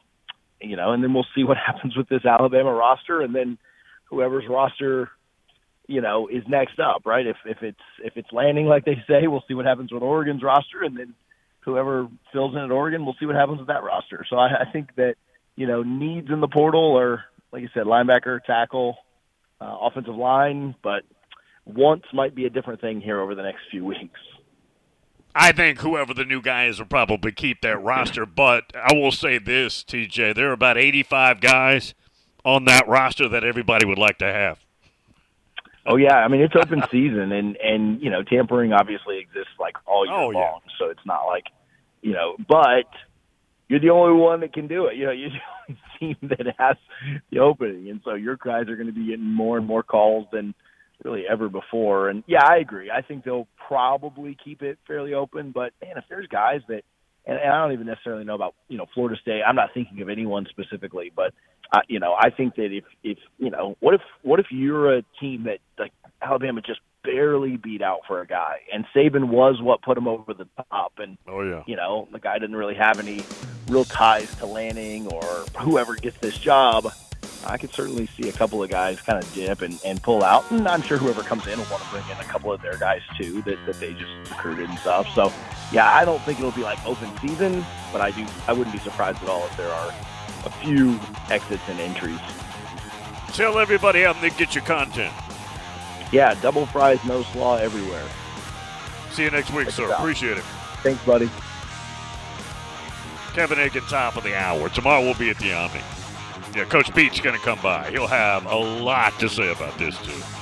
you 0.60 0.76
know, 0.76 0.92
and 0.92 1.02
then 1.02 1.14
we'll 1.14 1.26
see 1.34 1.44
what 1.44 1.56
happens 1.66 1.96
with 1.96 2.08
this 2.08 2.24
Alabama 2.24 2.72
roster, 2.72 3.20
and 3.20 3.34
then 3.34 3.58
whoever's 4.04 4.44
roster, 4.48 5.10
you 5.86 6.00
know, 6.00 6.28
is 6.28 6.42
next 6.48 6.78
up, 6.80 7.02
right? 7.06 7.26
If 7.26 7.36
if 7.44 7.58
it's 7.62 7.78
if 8.04 8.14
it's 8.16 8.32
landing 8.32 8.66
like 8.66 8.84
they 8.84 9.02
say, 9.08 9.26
we'll 9.26 9.44
see 9.46 9.54
what 9.54 9.66
happens 9.66 9.92
with 9.92 10.02
Oregon's 10.02 10.42
roster, 10.42 10.82
and 10.82 10.96
then 10.96 11.14
whoever 11.66 12.08
fills 12.32 12.54
in 12.54 12.62
at 12.62 12.70
Oregon, 12.70 13.04
we'll 13.04 13.16
see 13.20 13.26
what 13.26 13.36
happens 13.36 13.58
with 13.58 13.68
that 13.68 13.82
roster. 13.82 14.24
So 14.30 14.36
I, 14.36 14.62
I 14.62 14.72
think 14.72 14.94
that 14.96 15.16
you 15.54 15.66
know 15.66 15.82
needs 15.82 16.30
in 16.30 16.40
the 16.40 16.48
portal 16.48 16.96
are 16.98 17.24
like 17.52 17.62
you 17.62 17.68
said, 17.72 17.84
linebacker, 17.84 18.42
tackle, 18.44 18.98
uh, 19.60 19.78
offensive 19.80 20.14
line, 20.14 20.74
but 20.82 21.04
wants 21.64 22.06
might 22.12 22.34
be 22.34 22.44
a 22.44 22.50
different 22.50 22.80
thing 22.82 23.00
here 23.00 23.20
over 23.20 23.34
the 23.34 23.42
next 23.42 23.60
few 23.70 23.84
weeks. 23.84 24.20
I 25.34 25.52
think 25.52 25.80
whoever 25.80 26.12
the 26.12 26.24
new 26.24 26.42
guy 26.42 26.66
is 26.66 26.78
will 26.78 26.86
probably 26.86 27.32
keep 27.32 27.62
that 27.62 27.82
roster, 27.82 28.26
but 28.26 28.72
I 28.74 28.94
will 28.94 29.12
say 29.12 29.38
this, 29.38 29.84
TJ, 29.84 30.34
there 30.34 30.50
are 30.50 30.52
about 30.52 30.76
85 30.76 31.40
guys 31.40 31.94
on 32.44 32.66
that 32.66 32.86
roster 32.88 33.28
that 33.28 33.44
everybody 33.44 33.86
would 33.86 33.98
like 33.98 34.18
to 34.18 34.32
have. 34.32 34.65
Oh 35.86 35.96
yeah, 35.96 36.16
I 36.16 36.28
mean 36.28 36.40
it's 36.40 36.54
open 36.56 36.82
season, 36.90 37.32
and 37.32 37.56
and 37.56 38.00
you 38.02 38.10
know 38.10 38.22
tampering 38.22 38.72
obviously 38.72 39.18
exists 39.18 39.52
like 39.58 39.76
all 39.86 40.06
year 40.06 40.14
Oh, 40.14 40.30
yeah. 40.30 40.38
long, 40.38 40.60
so 40.78 40.86
it's 40.90 41.04
not 41.06 41.26
like 41.26 41.44
you 42.02 42.12
know, 42.12 42.36
but 42.48 42.86
you're 43.68 43.80
the 43.80 43.90
only 43.90 44.20
one 44.20 44.40
that 44.40 44.52
can 44.52 44.68
do 44.68 44.86
it. 44.86 44.96
You 44.96 45.06
know, 45.06 45.10
you're 45.12 45.30
the 45.30 45.36
only 45.68 45.80
team 45.98 46.28
that 46.28 46.54
has 46.58 46.76
the 47.30 47.38
opening, 47.40 47.88
and 47.90 48.00
so 48.04 48.14
your 48.14 48.36
guys 48.36 48.68
are 48.68 48.76
going 48.76 48.86
to 48.88 48.92
be 48.92 49.06
getting 49.06 49.24
more 49.24 49.58
and 49.58 49.66
more 49.66 49.82
calls 49.82 50.26
than 50.32 50.54
really 51.04 51.24
ever 51.28 51.48
before. 51.48 52.08
And 52.08 52.22
yeah, 52.26 52.44
I 52.44 52.56
agree. 52.58 52.90
I 52.90 53.02
think 53.02 53.24
they'll 53.24 53.48
probably 53.68 54.36
keep 54.42 54.62
it 54.62 54.78
fairly 54.86 55.14
open, 55.14 55.50
but 55.52 55.72
man, 55.82 55.96
if 55.96 56.04
there's 56.08 56.26
guys 56.28 56.60
that 56.68 56.82
and, 57.26 57.38
and 57.38 57.52
I 57.52 57.62
don't 57.62 57.72
even 57.72 57.86
necessarily 57.86 58.24
know 58.24 58.34
about 58.34 58.54
you 58.68 58.78
know 58.78 58.86
Florida 58.94 59.20
State. 59.20 59.42
I'm 59.46 59.56
not 59.56 59.70
thinking 59.74 60.00
of 60.02 60.08
anyone 60.08 60.46
specifically, 60.48 61.12
but 61.14 61.34
uh, 61.72 61.80
you 61.88 62.00
know 62.00 62.14
I 62.18 62.30
think 62.30 62.56
that 62.56 62.72
if 62.72 62.84
if 63.02 63.18
you 63.38 63.50
know 63.50 63.76
what 63.80 63.94
if 63.94 64.00
what 64.22 64.40
if 64.40 64.46
you're 64.50 64.96
a 64.98 65.02
team 65.20 65.44
that 65.44 65.58
like 65.78 65.92
Alabama 66.22 66.60
just 66.62 66.80
barely 67.02 67.56
beat 67.56 67.82
out 67.82 68.00
for 68.06 68.20
a 68.20 68.26
guy, 68.26 68.60
and 68.72 68.84
Saban 68.94 69.28
was 69.28 69.60
what 69.60 69.82
put 69.82 69.96
him 69.96 70.08
over 70.08 70.34
the 70.34 70.48
top, 70.70 70.92
and 70.98 71.18
Oh 71.26 71.42
yeah. 71.42 71.62
you 71.66 71.76
know 71.76 72.08
the 72.12 72.18
guy 72.18 72.38
didn't 72.38 72.56
really 72.56 72.74
have 72.74 72.98
any 72.98 73.24
real 73.68 73.84
ties 73.84 74.34
to 74.36 74.46
Lanning 74.46 75.08
or 75.08 75.24
whoever 75.60 75.94
gets 75.94 76.18
this 76.18 76.38
job. 76.38 76.92
I 77.48 77.58
could 77.58 77.72
certainly 77.72 78.06
see 78.06 78.28
a 78.28 78.32
couple 78.32 78.62
of 78.62 78.70
guys 78.70 79.00
kind 79.00 79.22
of 79.22 79.32
dip 79.34 79.62
and, 79.62 79.78
and 79.84 80.02
pull 80.02 80.22
out. 80.24 80.50
And 80.50 80.66
I'm 80.66 80.82
sure 80.82 80.98
whoever 80.98 81.22
comes 81.22 81.46
in 81.46 81.58
will 81.58 81.66
want 81.66 81.82
to 81.82 81.90
bring 81.90 82.04
in 82.10 82.16
a 82.18 82.24
couple 82.24 82.52
of 82.52 82.60
their 82.62 82.76
guys 82.76 83.02
too 83.16 83.42
that, 83.42 83.58
that 83.66 83.78
they 83.80 83.92
just 83.94 84.12
recruited 84.30 84.68
and 84.68 84.78
stuff. 84.78 85.08
So, 85.14 85.32
yeah, 85.72 85.92
I 85.92 86.04
don't 86.04 86.20
think 86.22 86.38
it'll 86.38 86.50
be 86.52 86.62
like 86.62 86.84
open 86.86 87.10
season, 87.18 87.64
but 87.92 88.00
I 88.00 88.10
do. 88.10 88.26
I 88.46 88.52
wouldn't 88.52 88.74
be 88.74 88.80
surprised 88.80 89.22
at 89.22 89.28
all 89.28 89.44
if 89.46 89.56
there 89.56 89.70
are 89.70 89.94
a 90.44 90.50
few 90.50 90.98
exits 91.30 91.62
and 91.68 91.78
entries. 91.80 92.20
Tell 93.32 93.58
everybody 93.58 94.02
how 94.02 94.12
they 94.14 94.30
get 94.30 94.54
your 94.54 94.64
content. 94.64 95.12
Yeah, 96.12 96.34
double 96.40 96.66
fries, 96.66 97.04
no 97.04 97.22
slaw 97.24 97.56
everywhere. 97.56 98.04
See 99.10 99.24
you 99.24 99.30
next 99.30 99.52
week, 99.52 99.66
Check 99.66 99.74
sir. 99.74 99.92
out. 99.92 99.98
Appreciate 100.00 100.38
it. 100.38 100.44
Thanks, 100.82 101.04
buddy. 101.04 101.30
Kevin 103.34 103.58
Aiken, 103.58 103.82
top 103.82 104.16
of 104.16 104.24
the 104.24 104.34
hour. 104.34 104.68
Tomorrow 104.68 105.02
we'll 105.02 105.14
be 105.14 105.30
at 105.30 105.38
the 105.38 105.52
Omni. 105.52 105.80
Yeah, 106.56 106.64
Coach 106.64 106.94
Beach 106.94 107.22
going 107.22 107.36
to 107.38 107.44
come 107.44 107.58
by. 107.62 107.90
He'll 107.90 108.06
have 108.06 108.46
a 108.46 108.56
lot 108.56 109.20
to 109.20 109.28
say 109.28 109.52
about 109.52 109.76
this, 109.76 109.94
too. 109.98 110.35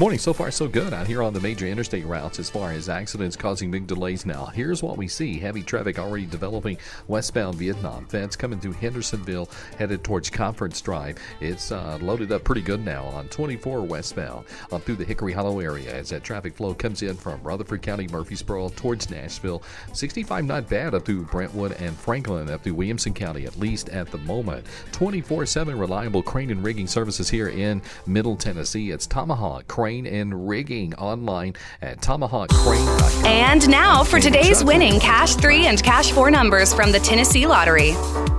Morning. 0.00 0.18
So 0.18 0.32
far, 0.32 0.50
so 0.50 0.66
good 0.66 0.94
out 0.94 1.06
here 1.06 1.22
on 1.22 1.34
the 1.34 1.40
major 1.40 1.66
interstate 1.66 2.06
routes 2.06 2.38
as 2.38 2.48
far 2.48 2.72
as 2.72 2.88
accidents 2.88 3.36
causing 3.36 3.70
big 3.70 3.86
delays 3.86 4.24
now. 4.24 4.46
Here's 4.46 4.82
what 4.82 4.96
we 4.96 5.06
see 5.06 5.38
heavy 5.38 5.62
traffic 5.62 5.98
already 5.98 6.24
developing 6.24 6.78
westbound 7.06 7.56
Vietnam. 7.56 8.06
Vets 8.06 8.34
coming 8.34 8.58
through 8.58 8.72
Hendersonville, 8.72 9.50
headed 9.76 10.02
towards 10.02 10.30
Conference 10.30 10.80
Drive. 10.80 11.18
It's 11.42 11.70
uh, 11.70 11.98
loaded 12.00 12.32
up 12.32 12.44
pretty 12.44 12.62
good 12.62 12.82
now 12.82 13.04
on 13.08 13.28
24 13.28 13.82
westbound 13.82 14.46
up 14.72 14.84
through 14.84 14.96
the 14.96 15.04
Hickory 15.04 15.34
Hollow 15.34 15.60
area 15.60 15.94
as 15.94 16.08
that 16.08 16.24
traffic 16.24 16.56
flow 16.56 16.72
comes 16.72 17.02
in 17.02 17.14
from 17.14 17.42
Rutherford 17.42 17.82
County, 17.82 18.08
Murfreesboro 18.08 18.70
towards 18.70 19.10
Nashville. 19.10 19.62
65 19.92 20.46
not 20.46 20.66
bad 20.66 20.94
up 20.94 21.04
through 21.04 21.24
Brentwood 21.24 21.72
and 21.72 21.94
Franklin 21.94 22.48
up 22.48 22.64
through 22.64 22.72
Williamson 22.72 23.12
County, 23.12 23.44
at 23.44 23.58
least 23.58 23.90
at 23.90 24.10
the 24.10 24.18
moment. 24.18 24.64
24 24.92 25.44
7 25.44 25.78
reliable 25.78 26.22
crane 26.22 26.50
and 26.50 26.64
rigging 26.64 26.86
services 26.86 27.28
here 27.28 27.48
in 27.50 27.82
Middle 28.06 28.34
Tennessee. 28.34 28.92
It's 28.92 29.06
Tomahawk 29.06 29.68
Crane 29.68 29.89
and 29.98 30.48
Rigging 30.48 30.94
online 30.94 31.54
at 31.82 32.00
tomahawkcrane.com. 32.00 33.26
And 33.26 33.68
now 33.68 34.04
for 34.04 34.20
today's 34.20 34.64
winning 34.64 35.00
Cash 35.00 35.34
3 35.34 35.66
and 35.66 35.82
Cash 35.82 36.12
4 36.12 36.30
numbers 36.30 36.72
from 36.72 36.92
the 36.92 37.00
Tennessee 37.00 37.46
Lottery. 37.46 37.92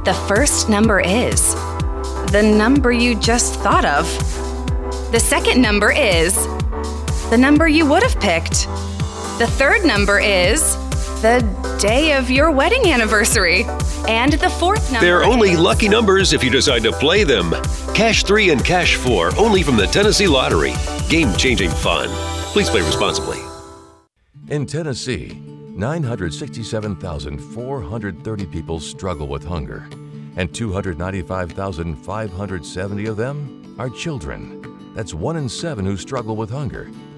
The 0.05 0.19
first 0.27 0.69
number 0.69 0.99
is 0.99 1.53
the 2.31 2.41
number 2.41 2.91
you 2.91 3.15
just 3.19 3.59
thought 3.59 3.85
of. 3.85 4.05
The 5.11 5.19
second 5.19 5.61
number 5.61 5.91
is 5.91 6.33
the 7.29 7.37
number 7.37 7.67
you 7.67 7.85
would 7.85 8.03
have 8.03 8.19
picked. 8.19 8.67
The 9.37 9.47
third 9.47 9.85
number 9.85 10.19
is 10.19 10.77
the 11.21 11.41
day 11.79 12.13
of 12.17 12.29
your 12.31 12.49
wedding 12.51 12.91
anniversary. 12.91 13.63
And 14.07 14.33
the 14.33 14.49
fourth 14.49 14.91
number 14.91 15.05
They're 15.05 15.23
only 15.23 15.51
is- 15.51 15.59
lucky 15.59 15.87
numbers 15.87 16.33
if 16.33 16.43
you 16.43 16.49
decide 16.49 16.81
to 16.83 16.91
play 16.91 17.23
them. 17.23 17.53
Cash 17.93 18.23
3 18.23 18.49
and 18.49 18.65
Cash 18.65 18.95
4 18.95 19.31
only 19.37 19.61
from 19.63 19.77
the 19.77 19.85
Tennessee 19.87 20.27
Lottery. 20.27 20.73
Game 21.09 21.33
changing 21.35 21.69
fun. 21.69 22.09
Please 22.53 22.69
play 22.69 22.81
responsibly. 22.81 23.37
In 24.49 24.65
Tennessee, 24.65 25.39
967,430 25.75 28.45
people 28.47 28.79
struggle 28.79 29.27
with 29.27 29.45
hunger, 29.45 29.87
and 30.35 30.51
295,570 30.53 33.05
of 33.05 33.17
them 33.17 33.75
are 33.79 33.89
children. 33.89 34.57
That's 34.95 35.13
one 35.13 35.37
in 35.37 35.47
seven 35.47 35.85
who 35.85 35.95
struggle 35.95 36.35
with 36.35 36.49
hunger, 36.49 36.89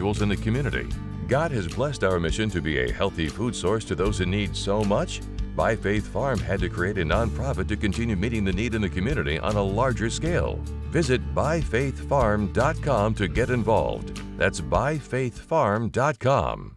in 0.00 0.28
the 0.28 0.36
community. 0.36 0.88
God 1.28 1.50
has 1.50 1.68
blessed 1.68 2.04
our 2.04 2.18
mission 2.18 2.48
to 2.50 2.60
be 2.60 2.78
a 2.78 2.92
healthy 2.92 3.28
food 3.28 3.54
source 3.54 3.84
to 3.86 3.94
those 3.94 4.20
in 4.20 4.30
need 4.30 4.54
so 4.56 4.82
much. 4.82 5.20
By 5.54 5.76
Faith 5.76 6.06
Farm 6.06 6.38
had 6.38 6.60
to 6.60 6.68
create 6.68 6.98
a 6.98 7.04
nonprofit 7.04 7.68
to 7.68 7.76
continue 7.76 8.16
meeting 8.16 8.44
the 8.44 8.52
need 8.52 8.74
in 8.74 8.82
the 8.82 8.88
community 8.88 9.38
on 9.38 9.56
a 9.56 9.62
larger 9.62 10.10
scale. 10.10 10.56
Visit 10.90 11.34
byfaithfarm.com 11.34 13.14
to 13.14 13.28
get 13.28 13.50
involved. 13.50 14.20
That's 14.38 14.60
byfaithfarm.com. 14.60 16.76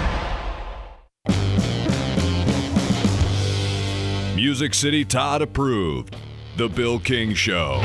Music 4.51 4.73
City 4.73 5.05
Todd 5.05 5.41
approved. 5.41 6.17
The 6.57 6.67
Bill 6.67 6.99
King 6.99 7.33
Show. 7.33 7.81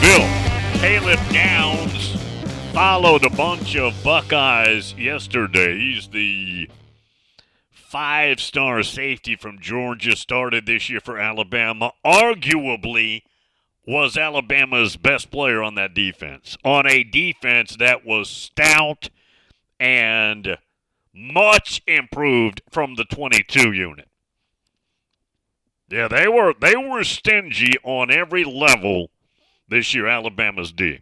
Bill. 0.00 0.28
Caleb 0.80 1.20
Downs 1.32 2.16
followed 2.72 3.24
a 3.24 3.30
bunch 3.30 3.76
of 3.76 3.94
Buckeyes 4.04 4.94
yesterday. 4.94 5.78
He's 5.78 6.08
the 6.08 6.68
five 7.70 8.40
star 8.40 8.82
safety 8.82 9.36
from 9.36 9.58
Georgia, 9.58 10.14
started 10.14 10.66
this 10.66 10.90
year 10.90 11.00
for 11.00 11.18
Alabama. 11.18 11.92
Arguably 12.04 13.22
was 13.86 14.16
Alabama's 14.16 14.96
best 14.96 15.30
player 15.30 15.62
on 15.62 15.76
that 15.76 15.94
defense. 15.94 16.58
On 16.64 16.86
a 16.86 17.04
defense 17.04 17.76
that 17.76 18.04
was 18.04 18.28
stout 18.28 19.08
and 19.80 20.58
much 21.14 21.82
improved 21.86 22.60
from 22.70 22.96
the 22.96 23.04
22 23.04 23.72
unit. 23.72 24.08
Yeah, 25.88 26.08
they 26.08 26.26
were 26.26 26.52
they 26.60 26.76
were 26.76 27.04
stingy 27.04 27.74
on 27.84 28.10
every 28.10 28.44
level 28.44 29.10
this 29.68 29.94
year. 29.94 30.06
Alabama's 30.06 30.72
D, 30.72 31.00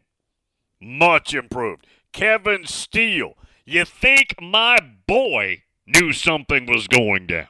much 0.80 1.34
improved. 1.34 1.86
Kevin 2.12 2.66
Steele, 2.66 3.34
you 3.64 3.84
think 3.84 4.34
my 4.40 4.78
boy 5.06 5.62
knew 5.86 6.12
something 6.12 6.66
was 6.66 6.86
going 6.86 7.26
down? 7.26 7.48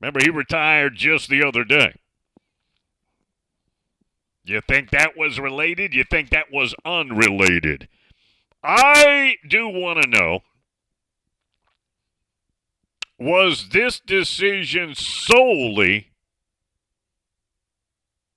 Remember, 0.00 0.20
he 0.22 0.30
retired 0.30 0.96
just 0.96 1.28
the 1.28 1.42
other 1.44 1.64
day. 1.64 1.94
You 4.44 4.60
think 4.60 4.90
that 4.90 5.16
was 5.16 5.38
related? 5.38 5.94
You 5.94 6.04
think 6.04 6.30
that 6.30 6.52
was 6.52 6.74
unrelated? 6.84 7.88
I 8.64 9.36
do 9.48 9.68
want 9.68 10.02
to 10.02 10.08
know 10.08 10.40
was 13.18 13.68
this 13.68 14.00
decision 14.00 14.94
solely 14.96 16.10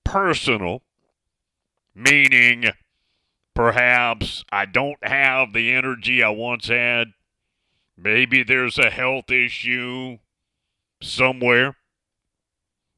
personal, 0.04 0.82
meaning 1.96 2.66
perhaps 3.54 4.44
I 4.52 4.66
don't 4.66 5.02
have 5.02 5.54
the 5.54 5.72
energy 5.72 6.22
I 6.22 6.28
once 6.28 6.68
had? 6.68 7.08
Maybe 7.96 8.42
there's 8.42 8.78
a 8.78 8.90
health 8.90 9.30
issue 9.30 10.18
somewhere 11.02 11.76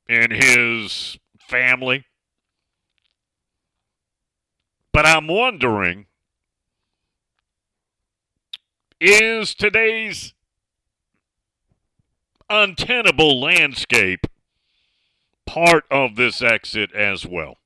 in 0.08 0.32
his 0.32 1.16
family. 1.38 2.04
But 4.92 5.06
I'm 5.06 5.28
wondering 5.28 6.06
is 9.00 9.54
today's 9.54 10.34
untenable 12.50 13.40
landscape 13.40 14.26
part 15.46 15.84
of 15.88 16.16
this 16.16 16.42
exit 16.42 16.92
as 16.92 17.24
well? 17.24 17.58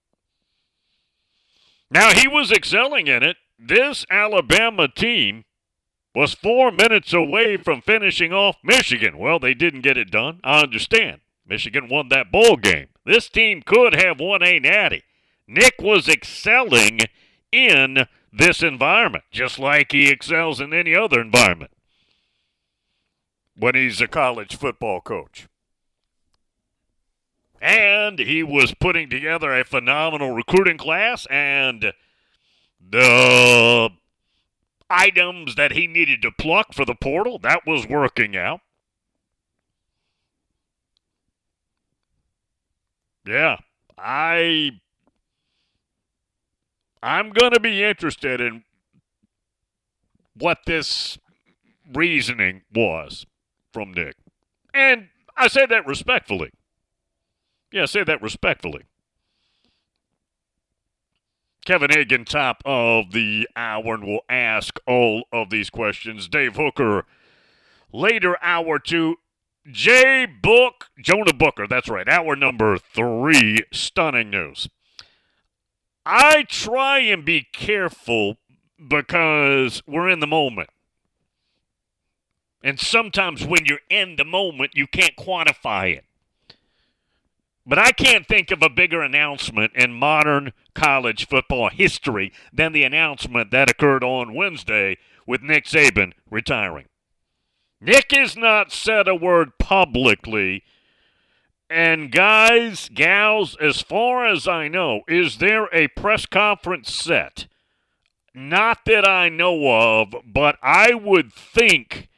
Now, 1.92 2.14
he 2.14 2.26
was 2.26 2.50
excelling 2.50 3.06
in 3.06 3.22
it. 3.22 3.36
This 3.58 4.06
Alabama 4.10 4.88
team 4.88 5.44
was 6.14 6.32
four 6.32 6.70
minutes 6.72 7.12
away 7.12 7.58
from 7.58 7.82
finishing 7.82 8.32
off 8.32 8.56
Michigan. 8.64 9.18
Well, 9.18 9.38
they 9.38 9.52
didn't 9.52 9.82
get 9.82 9.98
it 9.98 10.10
done. 10.10 10.40
I 10.42 10.62
understand. 10.62 11.20
Michigan 11.46 11.90
won 11.90 12.08
that 12.08 12.32
bowl 12.32 12.56
game. 12.56 12.88
This 13.04 13.28
team 13.28 13.60
could 13.60 13.94
have 13.94 14.20
won 14.20 14.42
a 14.42 14.58
natty. 14.58 15.02
Nick 15.46 15.74
was 15.80 16.08
excelling 16.08 17.00
in 17.52 18.06
this 18.32 18.62
environment, 18.62 19.24
just 19.30 19.58
like 19.58 19.92
he 19.92 20.08
excels 20.08 20.62
in 20.62 20.72
any 20.72 20.96
other 20.96 21.20
environment 21.20 21.72
when 23.54 23.74
he's 23.74 24.00
a 24.00 24.08
college 24.08 24.56
football 24.56 25.02
coach. 25.02 25.46
And 27.62 28.18
he 28.18 28.42
was 28.42 28.74
putting 28.74 29.08
together 29.08 29.56
a 29.56 29.64
phenomenal 29.64 30.32
recruiting 30.32 30.76
class, 30.76 31.26
and 31.30 31.92
the 32.80 33.88
items 34.90 35.54
that 35.54 35.70
he 35.70 35.86
needed 35.86 36.22
to 36.22 36.32
pluck 36.32 36.74
for 36.74 36.84
the 36.84 36.96
portal, 36.96 37.38
that 37.38 37.64
was 37.64 37.86
working 37.86 38.36
out. 38.36 38.60
Yeah, 43.24 43.58
I 43.96 44.80
I'm 47.00 47.30
going 47.30 47.52
to 47.52 47.60
be 47.60 47.84
interested 47.84 48.40
in 48.40 48.64
what 50.34 50.58
this 50.66 51.16
reasoning 51.94 52.62
was 52.74 53.24
from 53.72 53.92
Nick. 53.92 54.16
And 54.74 55.10
I 55.36 55.46
say 55.46 55.64
that 55.66 55.86
respectfully. 55.86 56.50
Yeah, 57.72 57.86
say 57.86 58.04
that 58.04 58.22
respectfully. 58.22 58.82
Kevin 61.64 61.90
Hagan, 61.90 62.24
top 62.24 62.62
of 62.64 63.12
the 63.12 63.48
hour, 63.54 63.94
and 63.94 64.04
we'll 64.04 64.20
ask 64.28 64.78
all 64.86 65.24
of 65.32 65.50
these 65.50 65.70
questions. 65.70 66.28
Dave 66.28 66.56
Hooker, 66.56 67.06
later 67.92 68.36
hour 68.42 68.78
two. 68.78 69.16
Jay 69.70 70.26
Book, 70.26 70.90
Jonah 71.00 71.32
Booker, 71.32 71.68
that's 71.68 71.88
right, 71.88 72.08
hour 72.08 72.34
number 72.34 72.78
three. 72.78 73.60
Stunning 73.72 74.28
news. 74.28 74.68
I 76.04 76.42
try 76.48 76.98
and 76.98 77.24
be 77.24 77.46
careful 77.52 78.38
because 78.88 79.84
we're 79.86 80.10
in 80.10 80.18
the 80.18 80.26
moment. 80.26 80.68
And 82.64 82.80
sometimes 82.80 83.46
when 83.46 83.66
you're 83.66 83.78
in 83.88 84.16
the 84.16 84.24
moment, 84.24 84.72
you 84.74 84.88
can't 84.88 85.16
quantify 85.16 85.96
it. 85.96 86.04
But 87.64 87.78
I 87.78 87.92
can't 87.92 88.26
think 88.26 88.50
of 88.50 88.62
a 88.62 88.68
bigger 88.68 89.02
announcement 89.02 89.72
in 89.74 89.92
modern 89.92 90.52
college 90.74 91.28
football 91.28 91.70
history 91.70 92.32
than 92.52 92.72
the 92.72 92.82
announcement 92.82 93.50
that 93.52 93.70
occurred 93.70 94.02
on 94.02 94.34
Wednesday 94.34 94.98
with 95.26 95.42
Nick 95.42 95.66
Saban 95.66 96.12
retiring. 96.30 96.86
Nick 97.80 98.12
has 98.12 98.36
not 98.36 98.72
said 98.72 99.06
a 99.06 99.14
word 99.14 99.58
publicly 99.58 100.64
and 101.72 102.12
guys, 102.12 102.90
gals, 102.90 103.56
as 103.56 103.80
far 103.80 104.26
as 104.26 104.46
I 104.46 104.68
know, 104.68 105.04
is 105.08 105.38
there 105.38 105.70
a 105.72 105.88
press 105.88 106.26
conference 106.26 106.92
set? 106.92 107.46
Not 108.34 108.80
that 108.84 109.08
I 109.08 109.30
know 109.30 109.70
of, 110.00 110.14
but 110.22 110.58
I 110.62 110.92
would 110.92 111.32
think 111.32 112.10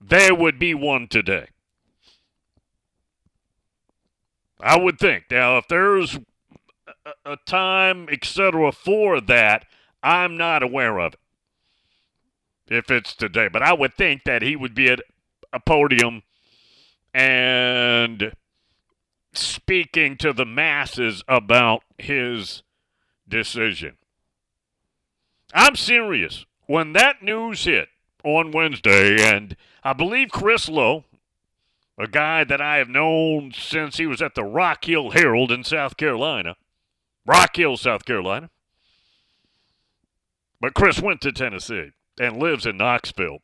there 0.00 0.36
would 0.36 0.60
be 0.60 0.72
one 0.74 1.08
today. 1.08 1.48
I 4.62 4.78
would 4.78 4.98
think. 4.98 5.24
Now, 5.30 5.58
if 5.58 5.68
there's 5.68 6.18
a 7.24 7.36
time, 7.46 8.08
etc., 8.10 8.72
for 8.72 9.20
that, 9.20 9.66
I'm 10.02 10.36
not 10.36 10.62
aware 10.62 10.98
of 10.98 11.14
it. 11.14 11.20
If 12.68 12.90
it's 12.90 13.14
today, 13.14 13.48
but 13.48 13.62
I 13.62 13.72
would 13.72 13.94
think 13.94 14.22
that 14.24 14.42
he 14.42 14.54
would 14.54 14.74
be 14.74 14.88
at 14.88 15.00
a 15.52 15.58
podium 15.58 16.22
and 17.12 18.32
speaking 19.32 20.16
to 20.18 20.32
the 20.32 20.46
masses 20.46 21.24
about 21.26 21.82
his 21.98 22.62
decision. 23.28 23.96
I'm 25.52 25.74
serious. 25.74 26.46
When 26.66 26.92
that 26.92 27.22
news 27.22 27.64
hit 27.64 27.88
on 28.22 28.52
Wednesday, 28.52 29.20
and 29.20 29.56
I 29.82 29.92
believe 29.92 30.30
Chris 30.30 30.68
Low, 30.68 31.04
a 32.00 32.08
guy 32.08 32.44
that 32.44 32.62
I 32.62 32.78
have 32.78 32.88
known 32.88 33.52
since 33.52 33.98
he 33.98 34.06
was 34.06 34.22
at 34.22 34.34
the 34.34 34.42
Rock 34.42 34.86
Hill 34.86 35.10
Herald 35.10 35.52
in 35.52 35.64
South 35.64 35.98
Carolina, 35.98 36.56
Rock 37.26 37.56
Hill, 37.56 37.76
South 37.76 38.06
Carolina, 38.06 38.48
but 40.60 40.72
Chris 40.72 41.00
went 41.00 41.20
to 41.20 41.30
Tennessee 41.30 41.90
and 42.18 42.38
lives 42.38 42.64
in 42.64 42.78
Knoxville. 42.78 43.38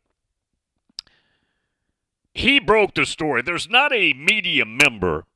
He 2.33 2.59
broke 2.59 2.95
the 2.95 3.05
story. 3.05 3.43
There's 3.43 3.69
not 3.69 3.93
a 3.93 4.15
media 4.15 4.65
member 4.65 5.27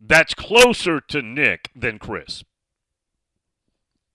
that's 0.00 0.34
closer 0.34 1.00
to 1.00 1.22
Nick 1.22 1.70
than 1.74 1.98
Chris. 1.98 2.44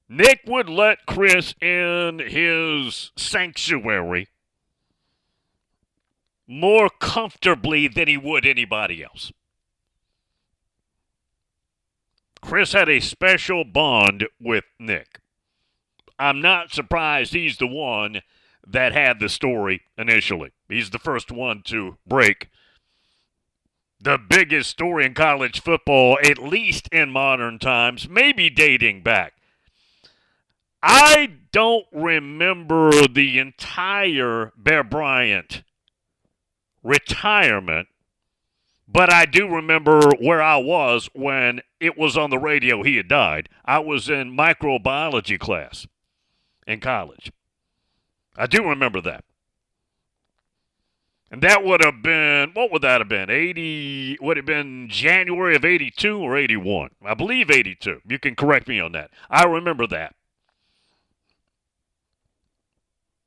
Nick 0.07 0.41
would 0.45 0.69
let 0.69 1.05
Chris 1.05 1.55
in 1.61 2.19
his 2.19 3.11
sanctuary 3.17 4.27
more 6.51 6.89
comfortably 6.89 7.87
than 7.87 8.09
he 8.09 8.17
would 8.17 8.45
anybody 8.45 9.01
else. 9.01 9.31
Chris 12.41 12.73
had 12.73 12.89
a 12.89 12.99
special 12.99 13.63
bond 13.63 14.27
with 14.37 14.65
Nick. 14.77 15.19
I'm 16.19 16.41
not 16.41 16.73
surprised 16.73 17.33
he's 17.33 17.57
the 17.57 17.67
one 17.67 18.21
that 18.67 18.91
had 18.91 19.19
the 19.19 19.29
story 19.29 19.83
initially. 19.97 20.51
He's 20.67 20.89
the 20.89 20.99
first 20.99 21.31
one 21.31 21.61
to 21.67 21.97
break 22.05 22.49
the 24.01 24.17
biggest 24.17 24.69
story 24.69 25.05
in 25.05 25.13
college 25.13 25.61
football, 25.61 26.17
at 26.21 26.37
least 26.37 26.89
in 26.91 27.11
modern 27.11 27.59
times, 27.59 28.09
maybe 28.09 28.49
dating 28.49 29.03
back. 29.03 29.33
I 30.83 31.33
don't 31.51 31.85
remember 31.93 33.07
the 33.07 33.39
entire 33.39 34.51
Bear 34.57 34.83
Bryant 34.83 35.63
retirement, 36.83 37.87
but 38.87 39.11
I 39.11 39.25
do 39.25 39.47
remember 39.47 40.01
where 40.19 40.41
I 40.41 40.57
was 40.57 41.09
when 41.13 41.61
it 41.79 41.97
was 41.97 42.17
on 42.17 42.29
the 42.29 42.37
radio 42.37 42.83
he 42.83 42.97
had 42.97 43.07
died. 43.07 43.49
I 43.63 43.79
was 43.79 44.09
in 44.09 44.35
microbiology 44.35 45.39
class 45.39 45.87
in 46.67 46.79
college. 46.79 47.31
I 48.35 48.47
do 48.47 48.67
remember 48.67 49.01
that. 49.01 49.23
And 51.31 51.41
that 51.43 51.63
would 51.63 51.81
have 51.81 52.01
been, 52.01 52.51
what 52.53 52.73
would 52.73 52.81
that 52.81 52.99
have 52.99 53.07
been? 53.07 53.29
80, 53.29 54.17
would 54.19 54.35
have 54.35 54.45
been 54.45 54.89
January 54.89 55.55
of 55.55 55.63
82 55.63 56.17
or 56.17 56.35
81? 56.35 56.89
I 57.05 57.13
believe 57.13 57.49
82. 57.49 58.01
You 58.05 58.19
can 58.19 58.35
correct 58.35 58.67
me 58.67 58.81
on 58.81 58.91
that. 58.91 59.11
I 59.29 59.45
remember 59.45 59.87
that. 59.87 60.13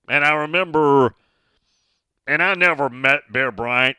And 0.07 0.23
I 0.23 0.35
remember, 0.35 1.15
and 2.27 2.43
I 2.43 2.55
never 2.55 2.89
met 2.89 3.33
Bear 3.33 3.51
Bryant. 3.51 3.97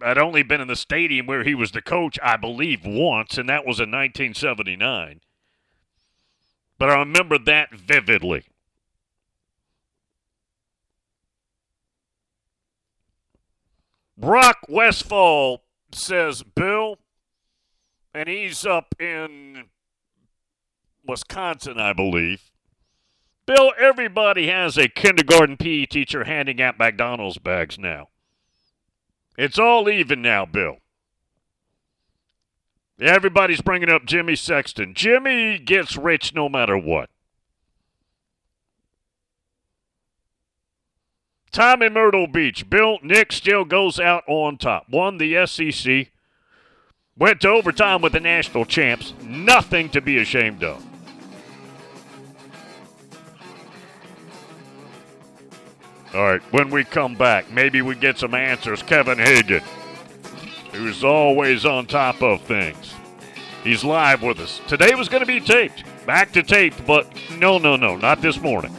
I'd 0.00 0.18
only 0.18 0.42
been 0.42 0.60
in 0.60 0.68
the 0.68 0.76
stadium 0.76 1.26
where 1.26 1.44
he 1.44 1.54
was 1.54 1.72
the 1.72 1.82
coach, 1.82 2.18
I 2.22 2.36
believe, 2.36 2.80
once, 2.84 3.38
and 3.38 3.48
that 3.48 3.64
was 3.64 3.78
in 3.78 3.90
1979. 3.90 5.20
But 6.78 6.90
I 6.90 6.98
remember 6.98 7.38
that 7.38 7.72
vividly. 7.72 8.44
Brock 14.16 14.58
Westfall 14.68 15.62
says, 15.92 16.42
Bill, 16.42 16.98
and 18.14 18.28
he's 18.28 18.66
up 18.66 18.94
in 19.00 19.64
Wisconsin, 21.04 21.78
I 21.78 21.92
believe. 21.92 22.51
Bill, 23.44 23.72
everybody 23.78 24.48
has 24.48 24.78
a 24.78 24.88
kindergarten 24.88 25.56
PE 25.56 25.86
teacher 25.86 26.24
handing 26.24 26.62
out 26.62 26.78
McDonald's 26.78 27.38
bags 27.38 27.78
now. 27.78 28.08
It's 29.36 29.58
all 29.58 29.88
even 29.88 30.22
now, 30.22 30.44
Bill. 30.44 30.76
Everybody's 33.00 33.60
bringing 33.60 33.90
up 33.90 34.04
Jimmy 34.04 34.36
Sexton. 34.36 34.94
Jimmy 34.94 35.58
gets 35.58 35.96
rich 35.96 36.34
no 36.34 36.48
matter 36.48 36.78
what. 36.78 37.10
Tommy 41.50 41.88
Myrtle 41.88 42.26
Beach. 42.26 42.70
Bill 42.70 42.98
Nick 43.02 43.32
still 43.32 43.64
goes 43.64 43.98
out 43.98 44.24
on 44.26 44.56
top. 44.56 44.88
Won 44.88 45.18
the 45.18 45.46
SEC. 45.46 46.10
Went 47.16 47.40
to 47.42 47.48
overtime 47.48 48.00
with 48.00 48.12
the 48.12 48.20
national 48.20 48.64
champs. 48.64 49.12
Nothing 49.22 49.90
to 49.90 50.00
be 50.00 50.18
ashamed 50.18 50.62
of. 50.64 50.91
All 56.14 56.22
right, 56.22 56.42
when 56.52 56.68
we 56.68 56.84
come 56.84 57.14
back, 57.14 57.50
maybe 57.50 57.80
we 57.80 57.94
get 57.94 58.18
some 58.18 58.34
answers. 58.34 58.82
Kevin 58.82 59.16
Hagan, 59.18 59.62
who's 60.72 61.02
always 61.02 61.64
on 61.64 61.86
top 61.86 62.22
of 62.22 62.42
things. 62.42 62.94
He's 63.64 63.82
live 63.82 64.22
with 64.22 64.38
us. 64.40 64.60
Today 64.68 64.94
was 64.94 65.08
going 65.08 65.22
to 65.22 65.26
be 65.26 65.40
taped. 65.40 65.84
Back 66.04 66.32
to 66.32 66.42
taped, 66.42 66.86
but 66.86 67.06
no, 67.38 67.56
no, 67.56 67.76
no, 67.76 67.96
not 67.96 68.20
this 68.20 68.40
morning. 68.40 68.74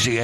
Five 0.00 0.04
sixty 0.04 0.12
eight. 0.14 0.18